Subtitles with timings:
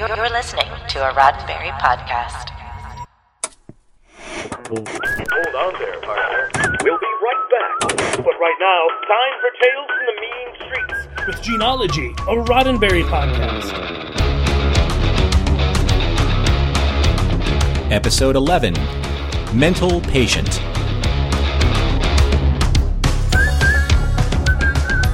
[0.00, 2.48] You're listening to a Roddenberry podcast.
[4.66, 6.48] Hold on there, partner.
[6.82, 8.16] We'll be right back.
[8.16, 11.26] But right now, time for Tales from the Mean Streets.
[11.26, 13.74] with Gene-ology, a Roddenberry podcast.
[17.92, 18.72] Episode 11
[19.52, 20.62] Mental Patient.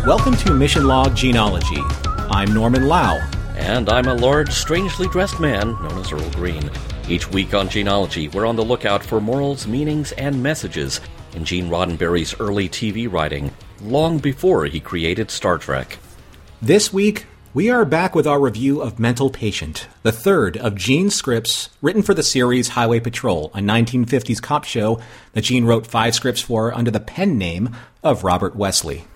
[0.07, 1.81] Welcome to Mission Log Gene-ology.
[2.31, 3.19] I'm Norman Lau.
[3.67, 6.71] And I'm a large, strangely dressed man known as Earl Green.
[7.09, 11.01] Each week on Gene-ology, we're on the lookout for morals, meanings, and messages
[11.35, 13.53] in Gene Roddenberry's early TV writing,
[13.83, 15.99] long before he created Star Trek.
[16.63, 21.17] This week, we are back with our review of Mental Patient, the third of Gene's
[21.17, 25.01] scripts written for the series Highway Patrol, a 1950s cop show
[25.33, 29.07] that Gene wrote five scripts for under the pen name of Robert Wesley.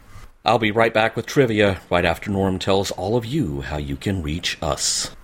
[0.51, 3.95] I'll be right back with trivia right after Norm tells all of you how you
[3.95, 5.15] can reach us.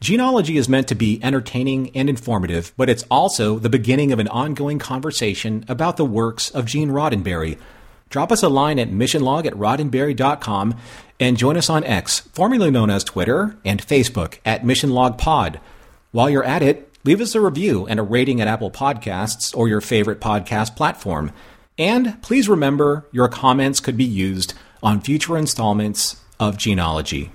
[0.00, 4.26] Gene-ology is meant to be entertaining and informative, but it's also the beginning of an
[4.26, 7.56] ongoing conversation about the works of Gene Roddenberry.
[8.10, 10.74] Drop us a line at missionlog at roddenberry.com
[11.20, 15.60] and join us on X, formerly known as Twitter, and Facebook at missionlogpod.
[16.10, 19.68] While you're at it, leave us a review and a rating at Apple Podcasts or
[19.68, 21.30] your favorite podcast platform.
[21.78, 27.30] And please remember your comments could be used on future installments of Gene-ology.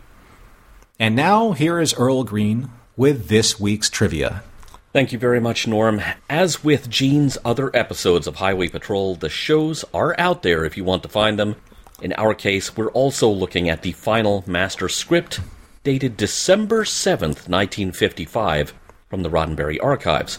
[0.99, 4.43] And now, here is Earl Green with this week's trivia.
[4.91, 6.01] Thank you very much, Norm.
[6.29, 10.83] As with Gene's other episodes of Highway Patrol, the shows are out there if you
[10.83, 11.55] want to find them.
[12.01, 15.39] In our case, we're also looking at the final master script,
[15.83, 18.73] dated December 7th, 1955,
[19.09, 20.37] from the Roddenberry archives.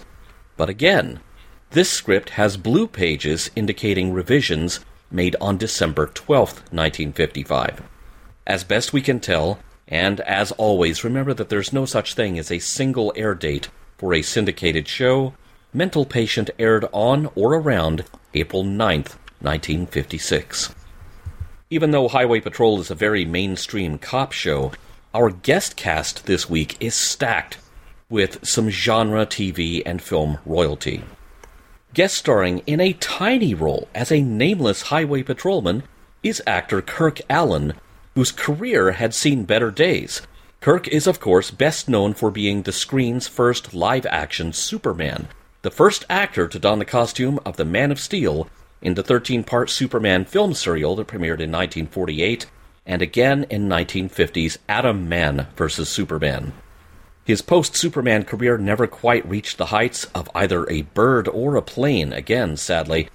[0.56, 1.20] But again,
[1.74, 4.78] this script has blue pages indicating revisions
[5.10, 7.82] made on December 12, 1955.
[8.46, 9.58] As best we can tell,
[9.88, 14.14] and as always, remember that there's no such thing as a single air date for
[14.14, 15.34] a syndicated show.
[15.72, 18.98] Mental Patient aired on or around April 9,
[19.40, 20.72] 1956.
[21.70, 24.70] Even though Highway Patrol is a very mainstream cop show,
[25.12, 27.58] our guest cast this week is stacked
[28.08, 31.02] with some genre TV and film royalty.
[31.94, 35.84] Guest starring in a tiny role as a nameless highway patrolman
[36.24, 37.74] is actor Kirk Alyn,
[38.16, 40.20] whose career had seen better days.
[40.60, 45.28] Kirk is, of course, best known for being the screen's first live action Superman,
[45.62, 48.48] the first actor to don the costume of the Man of Steel
[48.82, 52.46] in the 13 part Superman film serial that premiered in 1948
[52.86, 55.88] and again in 1950's Atom Man vs.
[55.88, 56.54] Superman.
[57.24, 61.62] His post Superman career never quite reached the heights of either a bird or a
[61.62, 63.08] plane, again, sadly.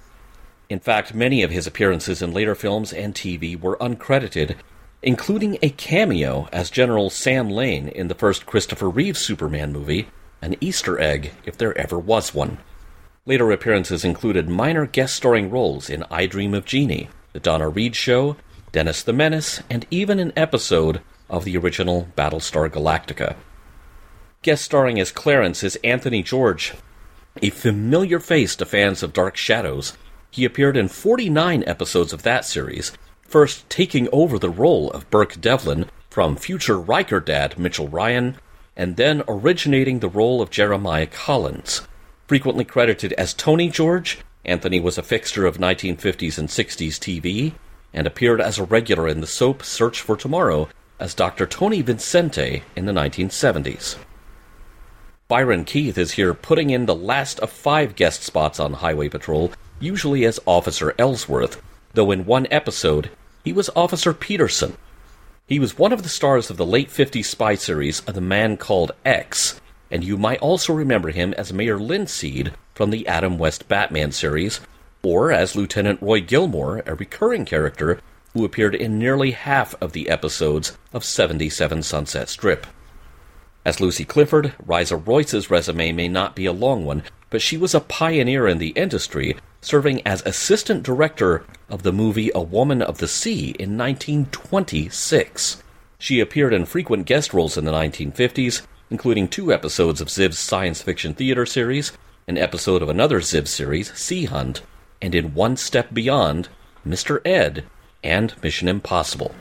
[0.68, 4.56] In fact, many of his appearances in later films and TV were uncredited,
[5.00, 10.08] including a cameo as General Sam Lane in the first Christopher Reeve Superman movie,
[10.42, 12.58] an Easter egg if there ever was one.
[13.26, 17.94] Later appearances included minor guest starring roles in I Dream of Jeannie, The Donna Reed
[17.94, 18.36] Show,
[18.72, 23.36] Dennis the Menace, and even an episode of the original Battlestar Galactica.
[24.42, 26.72] Guest starring as Clarence is Anthony George,
[27.42, 29.98] a familiar face to fans of Dark Shadows.
[30.30, 35.38] He appeared in 49 episodes of that series, first taking over the role of Burke
[35.42, 38.38] Devlin from future Riker dad Mitchell Ryan,
[38.74, 41.82] and then originating the role of Jeremiah Collins.
[42.26, 47.52] Frequently credited as Tony George, Anthony was a fixture of 1950s and 60s TV,
[47.92, 51.46] and appeared as a regular in the soap Search for Tomorrow as Dr.
[51.46, 53.96] Tony Vincente in the 1970s.
[55.30, 59.52] Byron Keith is here putting in the last of five guest spots on Highway Patrol,
[59.78, 61.62] usually as Officer Ellsworth,
[61.94, 63.12] though in one episode
[63.44, 64.76] he was Officer Peterson.
[65.46, 68.56] He was one of the stars of the late 50s spy series of The Man
[68.56, 73.68] Called X, and you might also remember him as Mayor Linseed from the Adam West
[73.68, 74.58] Batman series,
[75.00, 78.00] or as Lieutenant Roy Gilmore, a recurring character
[78.32, 82.66] who appeared in nearly half of the episodes of 77 Sunset Strip.
[83.64, 87.74] As Lucy Clifford, Riza Royce's resume may not be a long one, but she was
[87.74, 92.98] a pioneer in the industry, serving as assistant director of the movie A Woman of
[92.98, 95.62] the Sea in 1926.
[95.98, 100.80] She appeared in frequent guest roles in the 1950s, including two episodes of Ziv's science
[100.80, 101.92] fiction theater series,
[102.26, 104.62] an episode of another Ziv series, Sea Hunt,
[105.02, 106.48] and in One Step Beyond,
[106.86, 107.20] Mr.
[107.26, 107.64] Ed,
[108.02, 109.34] and Mission Impossible.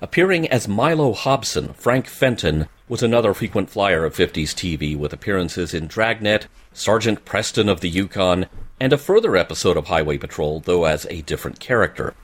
[0.00, 5.74] Appearing as Mylo Hobson, Frank Fenton was another frequent flyer of 50s TV with appearances
[5.74, 8.46] in Dragnet, Sergeant Preston of the Yukon,
[8.78, 12.14] and a further episode of Highway Patrol, though as a different character.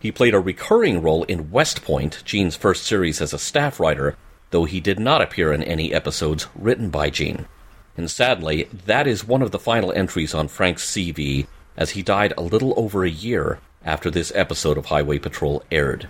[0.00, 4.16] He played a recurring role in West Point, Gene's first series as a staff writer,
[4.48, 7.44] though he did not appear in any episodes written by Gene.
[7.94, 11.46] And sadly, that is one of the final entries on Frank's CV,
[11.76, 16.08] as he died a little over a year after this episode of Highway Patrol aired.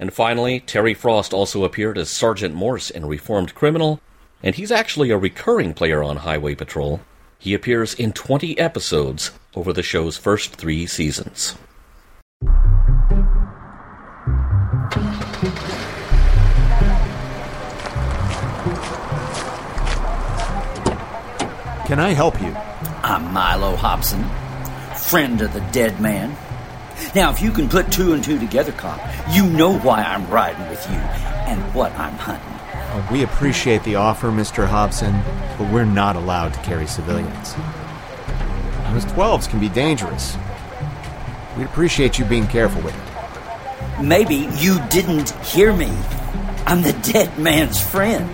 [0.00, 4.00] And finally, Terry Frost also appeared as Sergeant Morse in Reformed Criminal,
[4.42, 7.00] and he's actually a recurring player on Highway Patrol.
[7.38, 11.56] He appears in 20 episodes over the show's first three seasons.
[21.86, 22.54] Can I help you?
[23.02, 24.22] I'm Mylo Hobson,
[24.94, 26.36] friend of the dead man.
[27.14, 29.00] Now, if you can put two and two together, cop,
[29.32, 32.44] you know why I'm riding with you and what I'm hunting.
[32.90, 34.66] Oh, we appreciate the offer, Mr.
[34.66, 35.20] Hobson,
[35.56, 37.54] but we're not allowed to carry civilians.
[38.92, 40.36] Those 12s can be dangerous.
[41.56, 44.02] We'd appreciate you being careful with it.
[44.02, 45.90] Maybe you didn't hear me.
[46.66, 48.30] I'm the dead man's friend.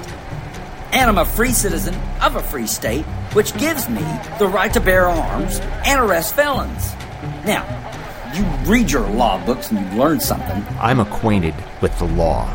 [0.92, 4.04] And I'm a free citizen of a free state, which gives me
[4.38, 6.92] the right to bear arms and arrest felons.
[7.44, 7.64] Now,
[8.36, 10.64] you read your law books and you learn something.
[10.78, 12.46] I'm acquainted with the law.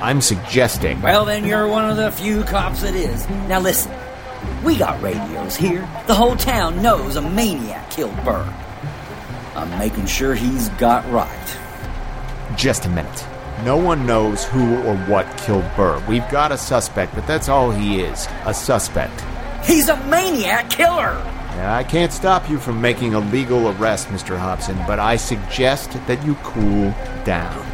[0.00, 1.00] I'm suggesting.
[1.00, 3.28] Well, then you're one of the few cops that is.
[3.48, 3.92] Now listen,
[4.62, 5.88] we got radios here.
[6.06, 8.52] The whole town knows a maniac killed Burr.
[9.54, 11.58] I'm making sure he's got right.
[12.56, 13.26] Just a minute.
[13.64, 16.02] No one knows who or what killed Burr.
[16.06, 19.24] We've got a suspect, but that's all he is a suspect.
[19.64, 21.35] He's a maniac killer!
[21.56, 24.38] Now, I can't stop you from making a legal arrest, Mr.
[24.38, 26.94] Hobson, but I suggest that you cool
[27.24, 27.64] down.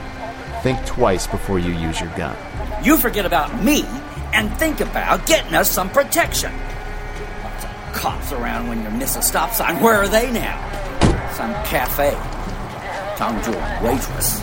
[0.63, 2.37] Think twice before you use your gun.
[2.85, 3.85] You forget about me
[4.33, 6.53] and think about getting us some protection.
[7.43, 9.81] Lots of cops around when you miss a stop sign.
[9.83, 10.57] Where are they now?
[11.35, 12.17] Some cafe.
[13.23, 14.43] To a waitress.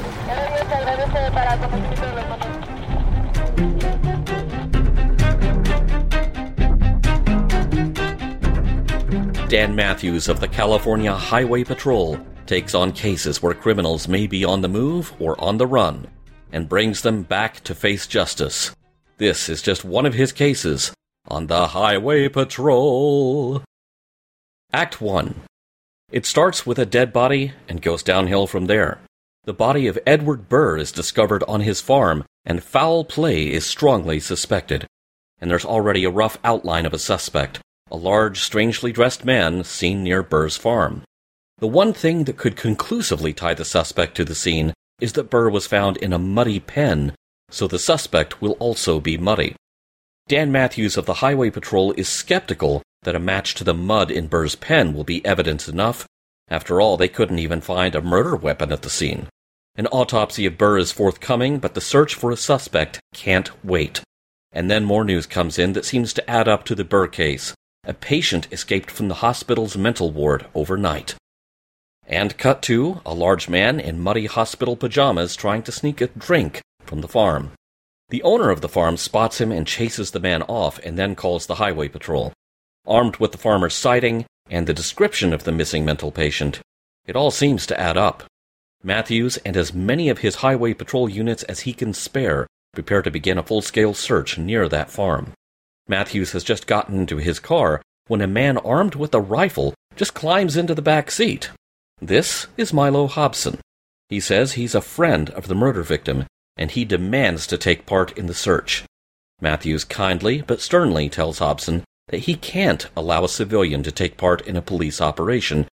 [9.49, 14.61] Dan Mathews of the California Highway Patrol takes on cases where criminals may be on
[14.61, 16.05] the move or on the run
[16.51, 18.75] and brings them back to face justice.
[19.17, 20.93] This is just one of his cases
[21.27, 23.63] on the Highway Patrol.
[24.71, 25.33] Act 1.
[26.11, 28.99] It starts with a dead body and goes downhill from there.
[29.45, 34.19] The body of Edward Burr is discovered on his farm, and foul play is strongly
[34.19, 34.85] suspected.
[35.41, 40.03] And there's already a rough outline of a suspect a large, strangely dressed man seen
[40.03, 41.03] near Burr's farm.
[41.59, 45.49] The one thing that could conclusively tie the suspect to the scene is that Burr
[45.49, 47.13] was found in a muddy pen,
[47.49, 49.55] so the suspect will also be muddy.
[50.27, 54.27] Dan Mathews of the Highway Patrol is skeptical that a match to the mud in
[54.27, 56.07] Burr's pen will be evidence enough.
[56.49, 59.27] After all, they couldn't even find a murder weapon at the scene.
[59.75, 64.01] An autopsy of Burr is forthcoming, but the search for a suspect can't wait.
[64.51, 67.53] And then more news comes in that seems to add up to the Burr case.
[67.85, 71.15] A patient escaped from the hospital's mental ward overnight.
[72.05, 76.61] And cut to a large man in muddy hospital pajamas trying to sneak a drink
[76.81, 77.51] from the farm.
[78.09, 81.45] The owner of the farm spots him and chases the man off and then calls
[81.45, 82.33] the highway patrol.
[82.85, 86.59] Armed with the farmer's sighting and the description of the missing mental patient,
[87.05, 88.23] it all seems to add up.
[88.83, 93.11] Mathews and as many of his highway patrol units as he can spare prepare to
[93.11, 95.33] begin a full scale search near that farm.
[95.89, 100.13] Mathews has just gotten into his car when a man armed with a rifle just
[100.13, 101.49] climbs into the back seat.
[101.99, 103.59] This is Mylo Hobson.
[104.07, 108.15] He says he's a friend of the murder victim and he demands to take part
[108.15, 108.83] in the search.
[109.41, 114.45] Mathews kindly but sternly tells Hobson that he can't allow a civilian to take part
[114.45, 115.67] in a police operation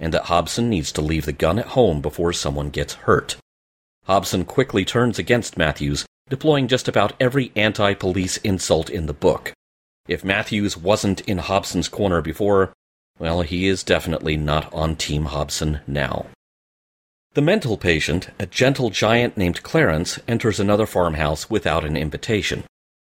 [0.00, 3.36] and that Hobson needs to leave the gun at home before someone gets hurt.
[4.04, 9.52] Hobson quickly turns against Mathews, deploying just about every anti police insult in the book.
[10.08, 12.72] If Mathews wasn't in Hobson's corner before,
[13.18, 16.26] well, he is definitely not on Team Hobson now.
[17.34, 22.64] The mental patient, a gentle giant named Clarence, enters another farmhouse without an invitation.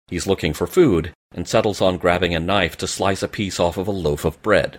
[0.07, 3.77] He's looking for food and settles on grabbing a knife to slice a piece off
[3.77, 4.79] of a loaf of bread.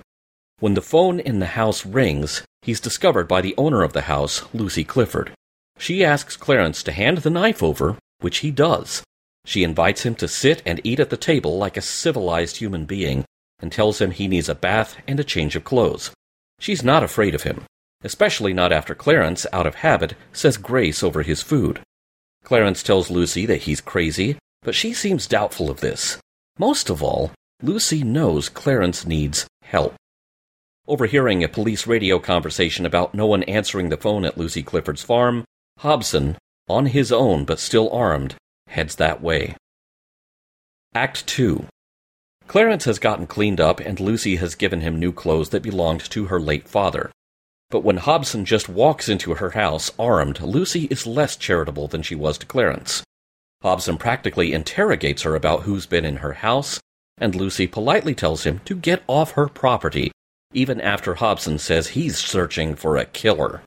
[0.60, 4.43] When the phone in the house rings, he's discovered by the owner of the house,
[4.53, 5.34] Lucy Clifford.
[5.77, 9.03] She asks Clarence to hand the knife over, which he does.
[9.45, 13.23] She invites him to sit and eat at the table like a civilized human being
[13.59, 16.11] and tells him he needs a bath and a change of clothes.
[16.59, 17.63] She's not afraid of him,
[18.03, 21.79] especially not after Clarence, out of habit, says grace over his food.
[22.43, 26.17] Clarence tells Lucy that he's crazy, but she seems doubtful of this.
[26.57, 29.93] Most of all, Lucy knows Clarence needs help.
[30.87, 35.45] Overhearing a police radio conversation about no one answering the phone at Lucy Clifford's farm,
[35.79, 36.37] Hobson,
[36.67, 38.35] on his own but still armed,
[38.67, 39.55] heads that way.
[40.93, 41.65] Act 2
[42.48, 46.25] Clarence has gotten cleaned up, and Lucy has given him new clothes that belonged to
[46.25, 47.12] her late father.
[47.69, 52.15] But when Hobson just walks into her house armed, Lucy is less charitable than she
[52.15, 53.03] was to Clarence.
[53.62, 56.79] Hobson practically interrogates her about who's been in her house,
[57.17, 60.12] and Lucy politely tells him to get off her property,
[60.53, 63.62] even after Hobson says he's searching for a killer.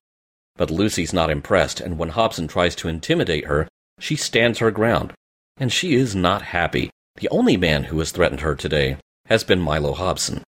[0.56, 5.12] But Lucy's not impressed, and when Hobson tries to intimidate her, she stands her ground.
[5.56, 6.90] And she is not happy.
[7.16, 10.42] The only man who has threatened her today has been Mylo Hobson.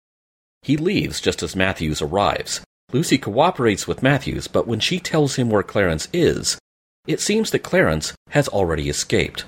[0.63, 2.61] He leaves just as Mathews arrives.
[2.93, 6.59] Lucy cooperates with Mathews, but when she tells him where Clarence is,
[7.07, 9.45] it seems that Clarence has already escaped.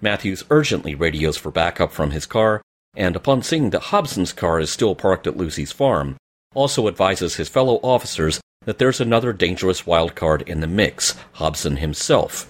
[0.00, 2.62] Mathews urgently radios for backup from his car,
[2.96, 6.16] and upon seeing that Hobson's car is still parked at Lucy's farm,
[6.54, 11.76] also advises his fellow officers that there's another dangerous wild card in the mix, Hobson
[11.76, 12.48] himself.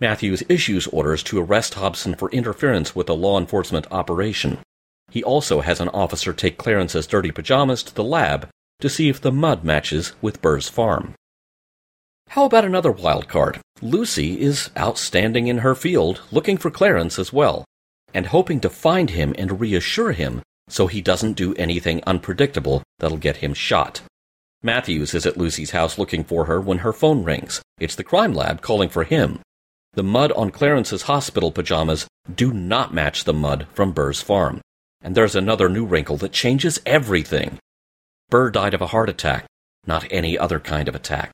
[0.00, 4.58] Mathews issues orders to arrest Hobson for interference with a law enforcement operation.
[5.10, 8.48] He also has an officer take Clarence's dirty pajamas to the lab
[8.80, 11.14] to see if the mud matches with Burr's farm.
[12.30, 13.60] How about another wild card?
[13.80, 17.64] Lucy is outstanding in her field, looking for Clarence as well,
[18.14, 23.18] and hoping to find him and reassure him so he doesn't do anything unpredictable that'll
[23.18, 24.00] get him shot.
[24.62, 27.60] Mathews is at Lucy's house looking for her when her phone rings.
[27.78, 29.40] It's the crime lab calling for him.
[29.94, 34.62] The mud on Clarence's hospital pajamas do not match the mud from Burr's farm.
[35.02, 37.58] And there's another new wrinkle that changes everything.
[38.30, 39.44] Burr died of a heart attack,
[39.86, 41.30] not any other kind of attack.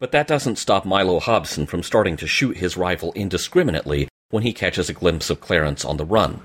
[0.00, 4.52] But that doesn't stop Mylo Hobson from starting to shoot his rifle indiscriminately when he
[4.52, 6.40] catches a glimpse of Clarence on the run.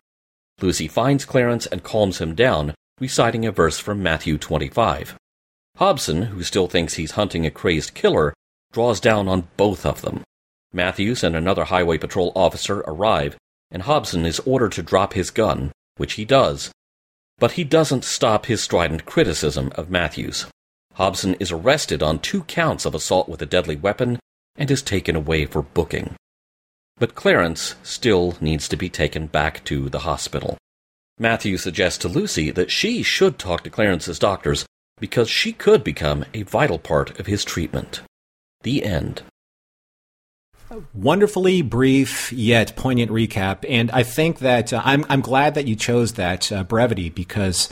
[0.61, 5.15] Lucy finds Clarence and calms him down, reciting a verse from Matthew 25.
[5.77, 8.35] Hobson, who still thinks he's hunting a crazed killer,
[8.71, 10.21] draws down on both of them.
[10.71, 13.35] Mathews and another highway patrol officer arrive,
[13.71, 16.71] and Hobson is ordered to drop his gun, which he does,
[17.39, 20.45] but he doesn't stop his strident criticism of Mathews.
[20.93, 24.19] Hobson is arrested on two counts of assault with a deadly weapon
[24.57, 26.15] and is taken away for booking.
[26.97, 30.57] But Clarence still needs to be taken back to the hospital.
[31.17, 34.65] Mathews suggests to Lucy that she should talk to Clarence's doctors
[34.99, 38.01] because she could become a vital part of his treatment.
[38.63, 39.23] The end.
[40.93, 45.75] Wonderfully brief yet poignant recap, and I think that uh, I'm I'm glad that you
[45.75, 47.69] chose that uh, brevity because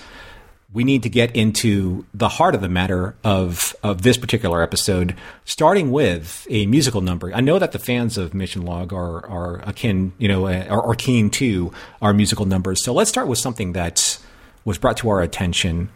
[0.74, 5.16] we need to get into the heart of the matter of of this particular episode,
[5.46, 7.32] starting with a musical number.
[7.34, 10.88] I know that the fans of Mission Log are are akin, you know, uh, are,
[10.88, 12.84] are keen to our musical numbers.
[12.84, 14.18] So let's start with something that
[14.66, 15.90] was brought to our attention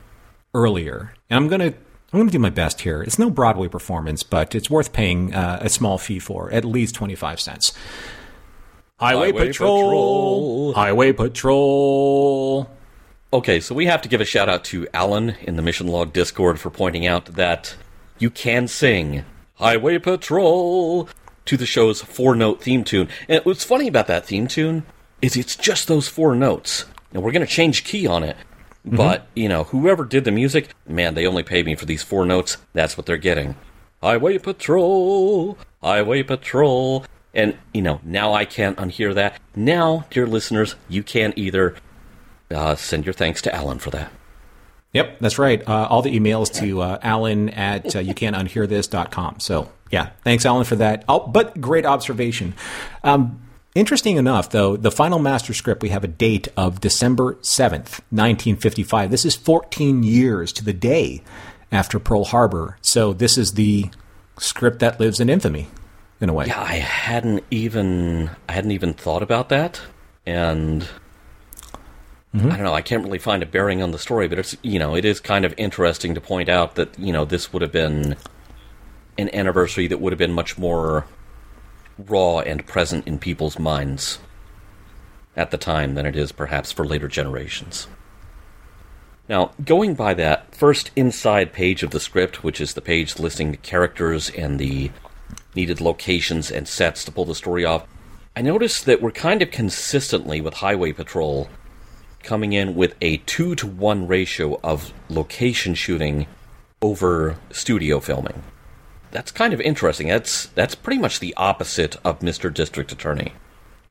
[0.54, 1.78] earlier, and I'm going to
[2.14, 3.02] I'm going to do my best here.
[3.02, 6.94] It's no Broadway performance, but it's worth paying uh, a small fee for, at least
[6.96, 7.74] 25 cents.
[9.00, 10.74] Highway, Highway Patrol, Patrol.
[10.74, 12.70] Highway Patrol.
[13.32, 16.12] Okay, so we have to give a shout out to Alan in the Mission Log
[16.12, 17.76] Discord for pointing out that
[18.20, 19.24] you can sing
[19.56, 21.08] Highway Patrol
[21.46, 23.08] to the show's four note theme tune.
[23.30, 24.84] And what's funny about that theme tune
[25.22, 26.86] is it's just those four notes.
[27.14, 28.36] And we're going to change key on it.
[28.84, 32.26] But, you know, whoever did the music, man, they only paid me for these four
[32.26, 32.58] notes.
[32.74, 33.56] That's what they're getting.
[34.02, 37.06] Highway Patrol, Highway Patrol.
[37.34, 39.40] And, you know, now I can't unhear that.
[39.56, 41.76] Now, dear listeners, you can either
[42.50, 44.12] uh, send your thanks to Alan for that.
[44.94, 45.66] Yep, that's right.
[45.68, 49.40] Uh, all the emails to uh, Alan at uh, youcantunhearthis.com.
[49.40, 51.06] So, yeah, thanks, Alan, for that.
[51.08, 52.56] Oh, but great observation.
[53.04, 53.40] Um,
[53.76, 59.12] interesting enough, though, the final master script, we have a date of December 7th, 1955.
[59.12, 61.22] This is 14 years to the day
[61.72, 62.78] after Pearl Harbor.
[62.82, 63.90] So, this is the
[64.40, 65.68] script that lives in infamy,
[66.20, 66.48] in a way.
[66.48, 69.82] Yeah, I hadn't even I hadn't even thought about that,
[70.26, 70.84] and
[72.34, 72.52] mm-hmm.
[72.52, 72.74] I don't know.
[72.74, 75.20] I can't really find a bearing on the story, but it's you know it is
[75.20, 78.16] kind of interesting to point out that you know this would have been
[79.18, 81.06] an anniversary that would have been much more
[82.10, 84.20] raw and present in people's minds
[85.36, 87.88] at the time than it is perhaps for later generations.
[89.30, 93.52] Now, going by that first inside page of the script, which is the page listing
[93.52, 94.92] the characters and the
[95.56, 97.88] needed locations and sets to pull the story off,
[98.36, 101.50] I noticed that we're kind of consistently with Highway Patrol
[102.24, 106.28] coming in with a 2 to 1 ratio of location shooting
[106.82, 108.44] over studio filming.
[109.12, 110.08] That's kind of interesting.
[110.08, 112.54] That's that's pretty much the opposite of Mr.
[112.54, 113.34] District Attorney.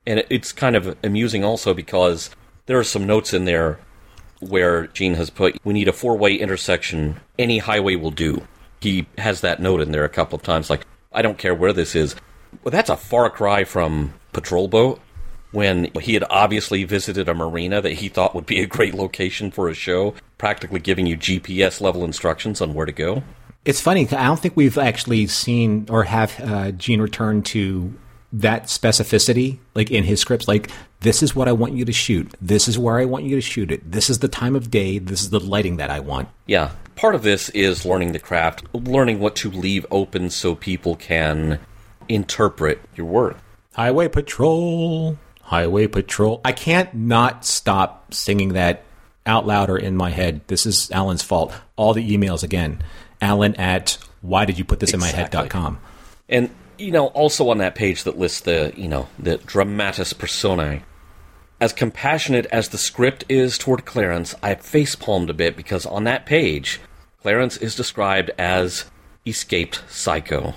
[0.07, 2.31] And it- it's kind of amusing also because
[2.67, 3.79] there are some notes in there
[4.41, 7.21] where Gene has put we need a four-way intersection.
[7.39, 8.47] Any highway will do.
[8.81, 11.73] He has that note in there a couple of times like I don't care where
[11.73, 12.17] this is.
[12.65, 15.01] Well, that's a far cry from Patrol Boat
[15.53, 19.51] when he had obviously visited a marina that he thought would be a great location
[19.51, 23.23] for a show, practically giving you GPS level instructions on where to go.
[23.65, 24.09] It's funny.
[24.09, 27.95] I don't think we've actually seen or have uh, Gene return to
[28.33, 30.49] that specificity, like in his scripts.
[30.49, 32.33] Like, this is what I want you to shoot.
[32.41, 33.91] This is where I want you to shoot it.
[33.91, 34.99] This is the time of day.
[34.99, 36.29] This is the lighting that I want.
[36.47, 36.71] Yeah.
[36.97, 41.59] Part of this is learning the craft, learning what to leave open so people can
[42.09, 43.39] interpret your work.
[43.75, 46.41] Highway Patrol, Highway Patrol.
[46.45, 48.85] I can't not stop singing that
[49.27, 50.43] out louder in my head.
[50.47, 51.55] This is Alan's fault.
[51.77, 52.83] All the emails again.
[53.21, 55.79] Alan at why did you put this in my head.com.
[56.29, 56.51] And
[56.81, 60.83] you know, also on that page that lists the, you know, the dramatis personae.
[61.61, 66.25] As compassionate as the script is toward Clarence, I facepalmed a bit because on that
[66.25, 66.81] page,
[67.21, 68.87] Clarence is described as
[69.27, 70.55] escaped psycho.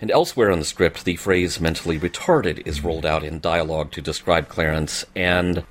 [0.00, 4.00] And elsewhere in the script, the phrase mentally retarded is rolled out in dialogue to
[4.00, 5.64] describe Clarence, and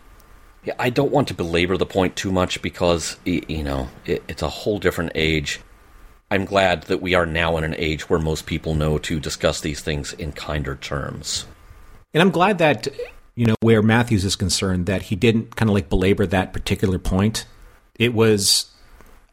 [0.77, 4.79] I don't want to belabor the point too much because, you know, it's a whole
[4.79, 5.61] different age.
[6.29, 9.61] I'm glad that we are now in an age where most people know to discuss
[9.61, 11.45] these things in kinder terms.
[12.13, 12.87] And I'm glad that,
[13.35, 16.99] you know, where Mathews is concerned, that he didn't kind of like belabor that particular
[16.99, 17.45] point.
[17.97, 18.71] It was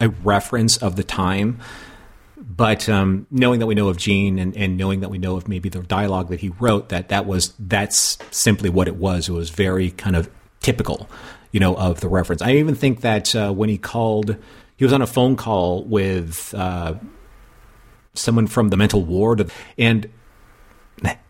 [0.00, 1.60] a reference of the time
[2.48, 5.48] but um, knowing that we know of Gene and, and knowing that we know of
[5.48, 9.28] maybe the dialogue that he wrote, that that was that's simply what it was.
[9.28, 10.30] It was very kind of
[10.66, 11.08] typical,
[11.52, 12.42] you know, of the reference.
[12.42, 14.36] I even think that uh, when he called,
[14.76, 16.94] he was on a phone call with uh,
[18.14, 20.10] someone from the mental ward, and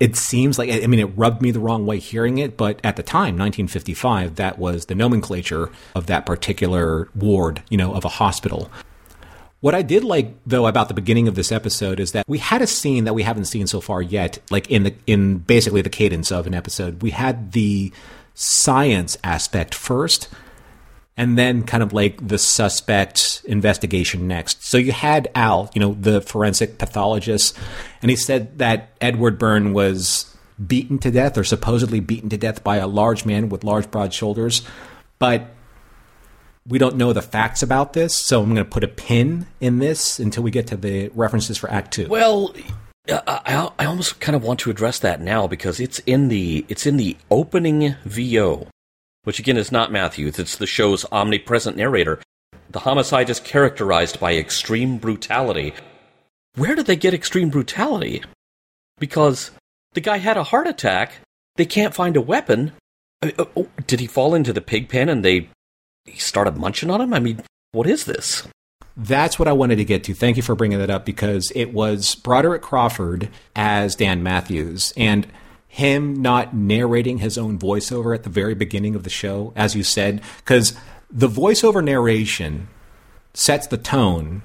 [0.01, 2.97] it seems like I mean it rubbed me the wrong way hearing it, but at
[2.97, 8.09] the time, 1955, that was the nomenclature of that particular ward, you know, of a
[8.09, 8.71] hospital.
[9.61, 12.63] What I did like though about the beginning of this episode is that we had
[12.63, 15.91] a scene that we haven't seen so far yet, like in the in basically the
[15.91, 17.03] cadence of an episode.
[17.03, 17.93] We had the
[18.37, 20.29] science aspect first
[21.17, 24.63] and then kind of like the suspect investigation next.
[24.63, 27.57] So you had Al, you know, the forensic pathologist,
[28.03, 32.63] and he said that Edward Byrne was beaten to death or supposedly beaten to death
[32.63, 34.63] by a large man with large broad shoulders.
[35.19, 35.47] But
[36.67, 39.79] we don't know the facts about this, so I'm going to put a pin in
[39.79, 42.09] this until we get to the references for Act Two.
[42.09, 42.55] Well,
[43.09, 46.87] I, I almost kind of want to address that now because it's in the it's
[46.87, 48.69] in the opening VO,
[49.25, 50.39] which again is not Mathews.
[50.39, 52.21] It's the show's omnipresent narrator.
[52.71, 55.73] The homicide is characterized by extreme brutality.
[56.57, 58.23] Where did they get extreme brutality?
[58.99, 59.51] Because
[59.93, 61.21] the guy had a heart attack.
[61.57, 62.73] They can't find a weapon.
[63.23, 65.49] Uh, oh, did he fall into the pig pen and they
[66.05, 67.15] he started munching on him?
[67.15, 67.43] I mean,
[67.73, 68.47] what is this?
[68.97, 70.15] That's what I wanted to get to.
[70.15, 75.27] Thank you for bringing that up because it was Broderick Crawford as Dan Mathews and
[75.69, 79.83] him not narrating his own voiceover at the very beginning of the show, as you
[79.83, 80.75] said, because
[81.11, 82.69] the voiceover narration
[83.35, 84.41] sets the tone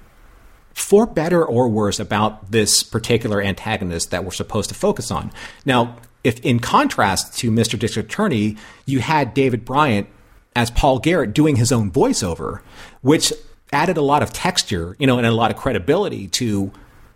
[0.74, 5.32] for better or worse about this particular antagonist that we're supposed to focus on.
[5.66, 7.80] Now, if in contrast to Mr.
[7.80, 10.08] District Attorney, you had David Brian
[10.56, 12.62] as Paul Garrett doing his own voiceover,
[13.02, 13.32] which
[13.72, 16.72] added a lot of texture, you know, and a lot of credibility to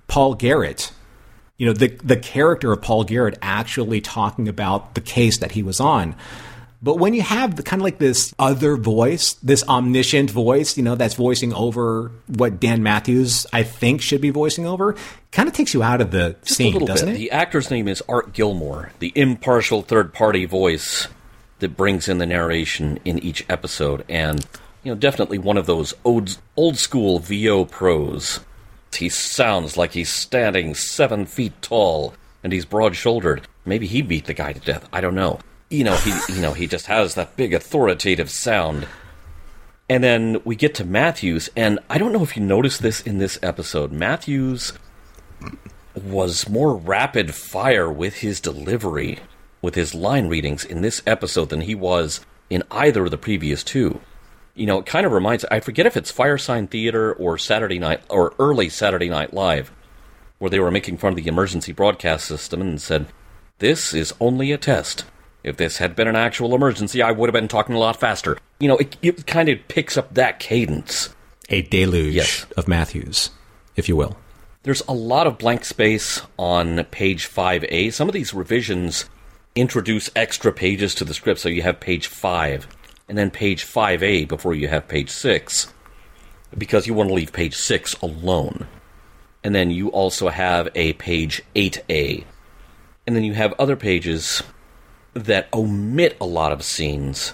[0.07, 0.91] Paul Garrett.
[1.57, 5.63] You know, the the character of Paul Garrett actually talking about the case that he
[5.63, 6.15] was on.
[6.81, 10.83] But when you have the kind of like this other voice, this omniscient voice, you
[10.83, 14.95] know, that's voicing over what Dan Mathews I think should be voicing over,
[15.31, 17.15] kind of takes you out of the Just scene, doesn't bit.
[17.15, 17.17] it?
[17.17, 21.07] The actor's name is Art Gilmore, the impartial third party voice
[21.59, 24.45] that brings in the narration in each episode, and
[24.85, 28.39] you know, definitely one of those old old school VO pros.
[28.95, 33.47] He sounds like he's standing seven feet tall, and he's broad shouldered.
[33.65, 34.87] Maybe he beat the guy to death.
[34.93, 35.39] I don't know.
[35.71, 38.87] You know, he you know he just has that big authoritative sound.
[39.89, 43.17] And then we get to Mathews, and I don't know if you noticed this in
[43.17, 43.91] this episode.
[43.91, 44.73] Mathews
[45.95, 49.19] was more rapid fire with his delivery
[49.61, 52.21] with his line readings in this episode than he was
[52.51, 53.99] in either of the previous two.
[54.55, 58.01] You know, it kind of reminds I forget if it's Firesign Theater or Saturday Night
[58.09, 59.71] or early Saturday Night Live,
[60.39, 63.07] where they were making fun of the emergency broadcast system and said,
[63.59, 65.03] This is only a test.
[65.43, 68.37] If this had been an actual emergency, I would have been talking a lot faster.
[68.59, 71.13] You know, it, it kind of picks up that cadence.
[71.49, 72.45] A deluge Yes.
[72.57, 73.29] of Mathews,
[73.75, 74.17] if you will.
[74.63, 77.93] There's a lot of blank space on page 5A.
[77.93, 79.07] Some of these revisions
[79.53, 82.67] introduce extra pages to the script, so you have page 5
[83.07, 85.73] and then page 5A before you have page 6,
[86.57, 88.67] because you want to leave page 6 alone.
[89.45, 92.23] and then you also have a page 8A.
[93.05, 94.41] And then you have other pages
[95.13, 97.33] that omit a lot of scenes.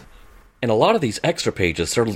[0.61, 2.07] And a lot of these extra pages, they're,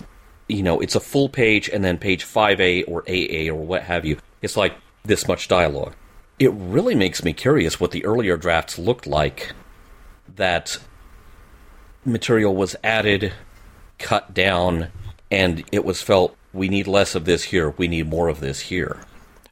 [0.49, 4.03] you know, it's a full page and then page 5A or AA or what have
[4.03, 4.17] you.
[4.41, 5.95] It's like this much dialogue.
[6.39, 9.53] It really makes me curious what the earlier drafts looked like.
[10.35, 10.77] That
[12.05, 13.33] material was added,
[13.99, 14.89] cut down,
[15.31, 18.59] and it was felt we need less of this here, we need more of this
[18.61, 18.97] here.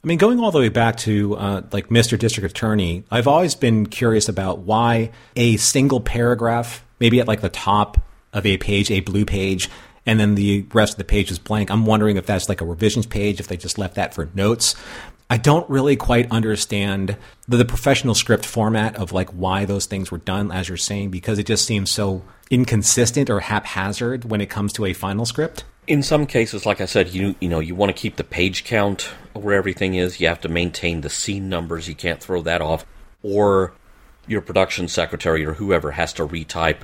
[0.02, 2.18] I mean, going all the way back to uh, like Mr.
[2.18, 7.48] District Attorney, I've always been curious about why a single paragraph, maybe at like the
[7.48, 7.98] top
[8.32, 9.70] of a page, a blue page,
[10.04, 11.70] and then the rest of the page is blank.
[11.70, 14.74] I'm wondering if that's like a revisions page, if they just left that for notes.
[15.30, 17.16] I don't really quite understand
[17.48, 21.10] the, the professional script format of like why those things were done, as you're saying,
[21.10, 25.64] because it just seems so inconsistent or haphazard when it comes to a final script.
[25.86, 28.64] In some cases, like I said, you you know you want to keep the page
[28.64, 30.20] count where everything is.
[30.20, 31.88] You have to maintain the scene numbers.
[31.88, 32.86] You can't throw that off,
[33.22, 33.74] or
[34.26, 36.78] your production secretary or whoever has to retype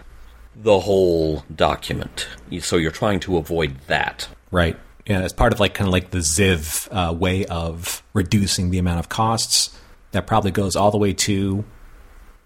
[0.54, 2.28] the whole document.
[2.60, 4.28] So you're trying to avoid that.
[4.50, 4.78] Right.
[5.06, 8.78] Yeah, as part of like kind of like the Ziv uh, way of reducing the
[8.78, 9.76] amount of costs.
[10.12, 11.64] That probably goes all the way to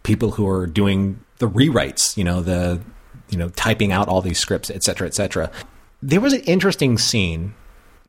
[0.03, 2.17] people who are doing the rewrites.
[2.17, 2.81] You know, the
[3.29, 5.51] you know typing out all these scripts, et cetera, et cetera.
[6.03, 7.55] There was an interesting scene,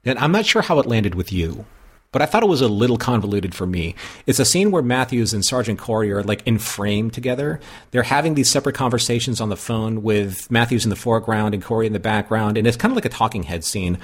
[0.03, 1.65] and I'm not sure how it landed with you,
[2.11, 3.95] but I thought it was a little convoluted for me.
[4.25, 7.59] It's a scene where Mathews and Sergeant Corey are like in frame together.
[7.91, 11.87] They're having these separate conversations on the phone with Mathews in the foreground and Corey
[11.87, 13.97] in the background, and it's kind of like a talking head scene.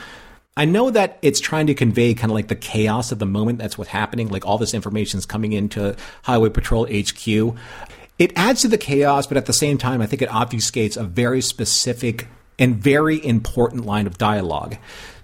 [0.58, 3.60] I know that it's trying to convey kind of like the chaos of the moment.
[3.60, 4.28] That's what's happening.
[4.28, 7.56] Like all this information is coming into Highway Patrol HQ.
[8.22, 11.04] It adds to the chaos, but at the same time, I think it obfuscates a
[11.04, 12.28] very specific
[12.60, 14.78] and very important line of dialogue.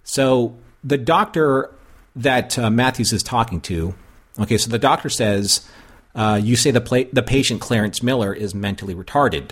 [0.03, 1.71] So the doctor
[2.15, 3.93] that uh, Mathews is talking to,
[4.39, 5.69] okay, so the doctor says,
[6.15, 9.51] uh, "You say the pla- the patient Clarence Miller is mentally retarded."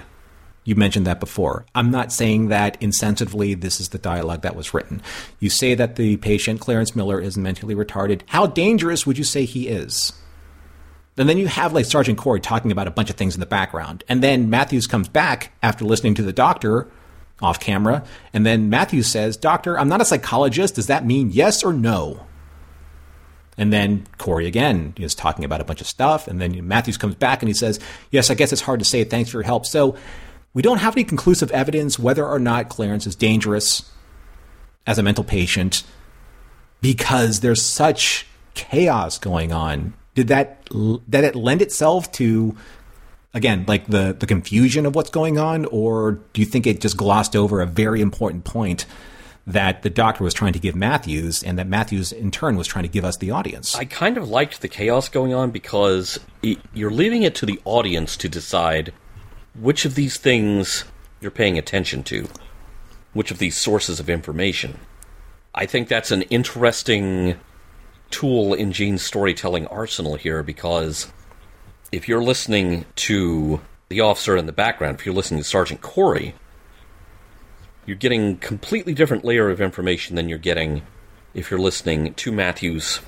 [0.63, 1.67] You mentioned that before.
[1.75, 3.61] I'm not saying that insensitively.
[3.61, 5.03] This is the dialogue that was written.
[5.39, 8.21] You say that the patient Clarence Miller is mentally retarded.
[8.25, 10.13] How dangerous would you say he is?
[11.17, 13.45] And then you have like Sergeant Corey talking about a bunch of things in the
[13.45, 14.03] background.
[14.09, 16.87] And then Mathews comes back after listening to the doctor
[17.41, 18.03] off camera.
[18.33, 20.75] And then Mathews says, Doctor, I'm not a psychologist.
[20.75, 22.25] Does that mean yes or no?
[23.57, 26.27] And then Corey again is talking about a bunch of stuff.
[26.27, 27.79] And then Mathews comes back and he says,
[28.11, 29.03] Yes, I guess it's hard to say.
[29.05, 29.65] Thanks for your help.
[29.65, 29.95] So
[30.53, 33.89] we don't have any conclusive evidence whether or not Clarence is dangerous
[34.85, 35.83] as a mental patient
[36.81, 39.93] because there's such chaos going on.
[40.15, 40.65] Did that
[41.09, 42.55] did it lend itself to
[43.33, 46.97] again like the the confusion of what's going on, or do you think it just
[46.97, 48.85] glossed over a very important point
[49.47, 52.83] that the doctor was trying to give Mathews, and that Mathews in turn was trying
[52.83, 53.75] to give us the audience?
[53.75, 57.59] I kind of liked the chaos going on because y- you're leaving it to the
[57.63, 58.91] audience to decide
[59.53, 60.85] which of these things
[61.21, 62.27] you're paying attention to,
[63.13, 64.79] which of these sources of information.
[65.53, 67.35] I think that's an interesting
[68.15, 71.11] tool in Gene's storytelling arsenal here because
[71.91, 76.33] if you're listening to the officer in the background, if you're listening to Sergeant Corey,
[77.85, 80.81] you're getting completely different layer of information than you're getting
[81.33, 83.01] if you're listening to Mathews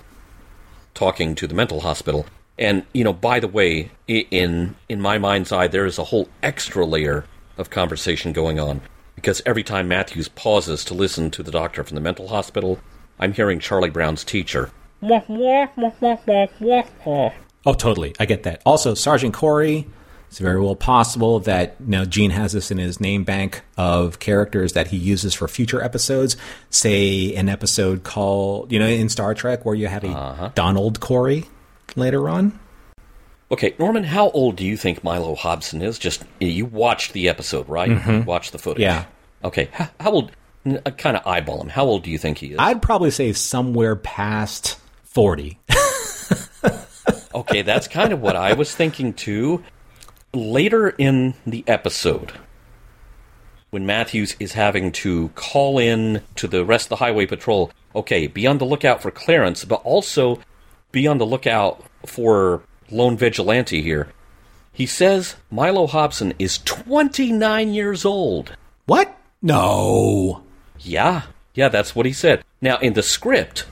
[0.94, 2.26] talking to the mental hospital.
[2.60, 6.28] And you know, by the way, in in my mind's eye, there is a whole
[6.44, 7.24] extra layer
[7.58, 8.82] of conversation going on
[9.16, 12.80] because every time Mathews pauses to listen to the doctor from the mental hospital,
[13.20, 14.70] I'm hearing Charlie Brown's teacher.
[17.66, 18.14] Oh, totally.
[18.20, 18.62] I get that.
[18.66, 19.88] Also, Sergeant Corey.
[20.30, 24.20] It's very well possible that you now Gene has this in his name bank of
[24.20, 26.36] characters that he uses for future episodes.
[26.70, 30.50] Say an episode called, you know, in Star Trek where you have a Uh-huh.
[30.54, 31.46] Donald Cory
[31.96, 32.60] later on.
[33.50, 35.98] Okay, Norman, how old do you think Mylo Hobson is?
[35.98, 37.90] Just you watched the episode, right?
[38.06, 38.82] You watched the footage.
[38.82, 39.06] Yeah.
[39.46, 40.32] Okay, how, how old?
[40.98, 41.70] Kind of eyeball him.
[41.70, 42.58] How old do you think he is?
[42.60, 44.78] I'd probably say somewhere past
[45.18, 45.58] 40.
[47.34, 49.64] Okay, that's kind of what I was thinking too.
[50.32, 52.34] Later in the episode,
[53.72, 58.28] when Mathews is having to call in to the rest of the highway patrol, okay,
[58.28, 60.40] be on the lookout for Clarence, but also
[60.92, 64.10] be on the lookout for Lone Vigilante here.
[64.72, 68.56] He says Mylo Hobson is 29 years old.
[68.86, 69.18] what?
[69.42, 70.44] No.
[70.80, 71.24] Yeah,
[71.56, 72.44] yeah, that's what he said.
[72.62, 73.66] Now, in the script,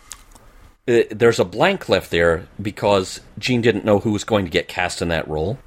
[0.85, 5.01] there's a blank left there because Gene didn't know who was going to get cast
[5.01, 5.57] in that role.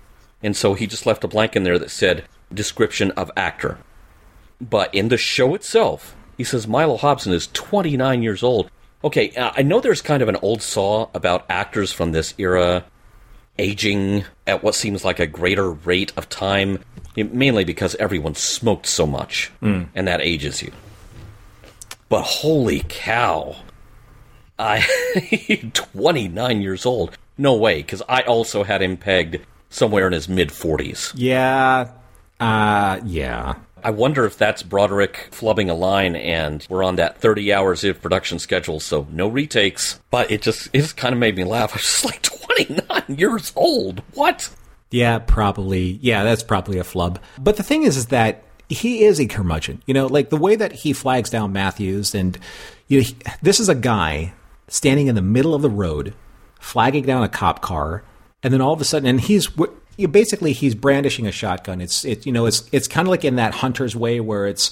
[0.42, 3.78] And so he just left a blank in there that said description of actor.
[4.61, 8.70] But in the show itself, he says Mylo Hobson is 29 years old.
[9.04, 12.85] Okay, uh, I know there's kind of an old saw about actors from this era
[13.59, 16.83] aging at what seems like a greater rate of time,
[17.16, 19.50] mainly because everyone smoked so much,
[19.94, 20.72] and that ages you.
[22.09, 23.57] But holy cow.
[24.59, 24.81] I
[25.73, 27.16] 29 years old.
[27.37, 29.40] No way, because I also had him pegged
[29.71, 31.12] somewhere in his mid 40s.
[31.14, 31.90] Yeah.
[32.40, 33.55] Uh, yeah.
[33.83, 38.03] I wonder if that's Broderick flubbing a line and we're on that 30 hours of
[38.03, 40.01] production schedule, so no retakes.
[40.11, 41.73] But it just, it just kind of made me laugh.
[41.73, 44.03] I was just like 29 years old.
[44.14, 44.51] What?
[44.90, 45.99] Yeah, probably.
[46.03, 47.21] Yeah, that's probably a flub.
[47.38, 49.83] But the thing is, is that he is a curmudgeon.
[49.87, 52.38] You know, like the way that he flags down Mathews, and
[52.88, 54.33] you know, he, this is a guy
[54.68, 56.14] standing in the middle of the road,
[56.61, 58.04] flagging down a cop car,
[58.42, 59.48] and then all of a sudden, and he's
[60.07, 61.81] basically he's brandishing a shotgun.
[61.81, 64.70] It's it you know it's it's kind of like in that hunter's way where it's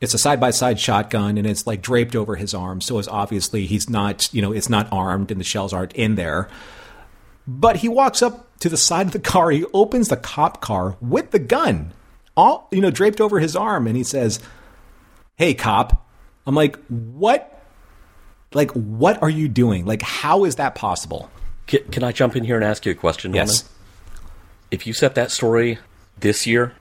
[0.00, 3.08] it's a side by side shotgun and it's like draped over his arm, so it's
[3.08, 6.48] obviously he's not you know it's not armed and the shells aren't in there.
[7.46, 9.50] But he walks up to the side of the car.
[9.50, 11.92] He opens the cop car with the gun,
[12.36, 14.40] all you know, draped over his arm, and he says,
[15.36, 16.08] "Hey, cop."
[16.46, 17.53] I'm like, "What?
[18.54, 19.84] Like, what are you doing?
[19.84, 21.30] Like, how is that possible?"
[21.66, 23.48] Can, can I jump in here and ask you a question, Norman?
[23.48, 23.68] Yes.
[24.70, 25.78] If you set that story
[26.18, 26.74] this year,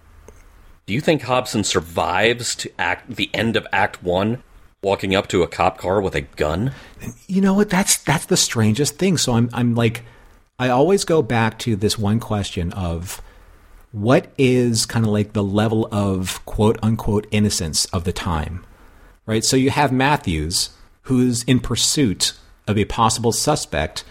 [0.86, 4.44] do you think Hobson survives to act the end of Act One,
[4.82, 6.74] walking up to a cop car with a gun?
[7.28, 7.70] You know what?
[7.70, 9.18] That's that's the strangest thing.
[9.18, 10.04] So I'm I'm like,
[10.60, 13.22] I always go back to this one question of
[13.94, 18.66] what is kind of like the level of quote unquote innocence of the time,
[19.26, 19.46] right?
[19.46, 20.72] So you have Mathews,
[21.04, 22.34] who's in pursuit
[22.68, 24.04] of a possible suspect,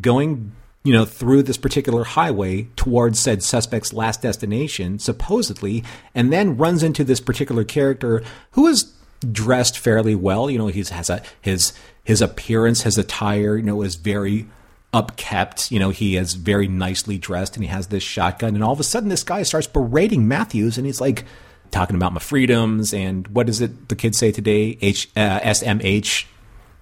[0.00, 5.84] going you know through this particular highway towards said suspect's last destination supposedly
[6.14, 8.94] and then runs into this particular character who is
[9.30, 10.50] dressed fairly well.
[10.50, 11.72] You know he has a his
[12.04, 14.46] his appearance his attire you know is very
[14.94, 15.70] upkept.
[15.70, 18.54] You know he is very nicely dressed and he has this shotgun.
[18.54, 21.24] And all of a sudden this guy starts berating Mathews and he's like
[21.70, 24.78] talking about my freedoms and what is it the kids say today?
[24.80, 26.24] H uh, SMH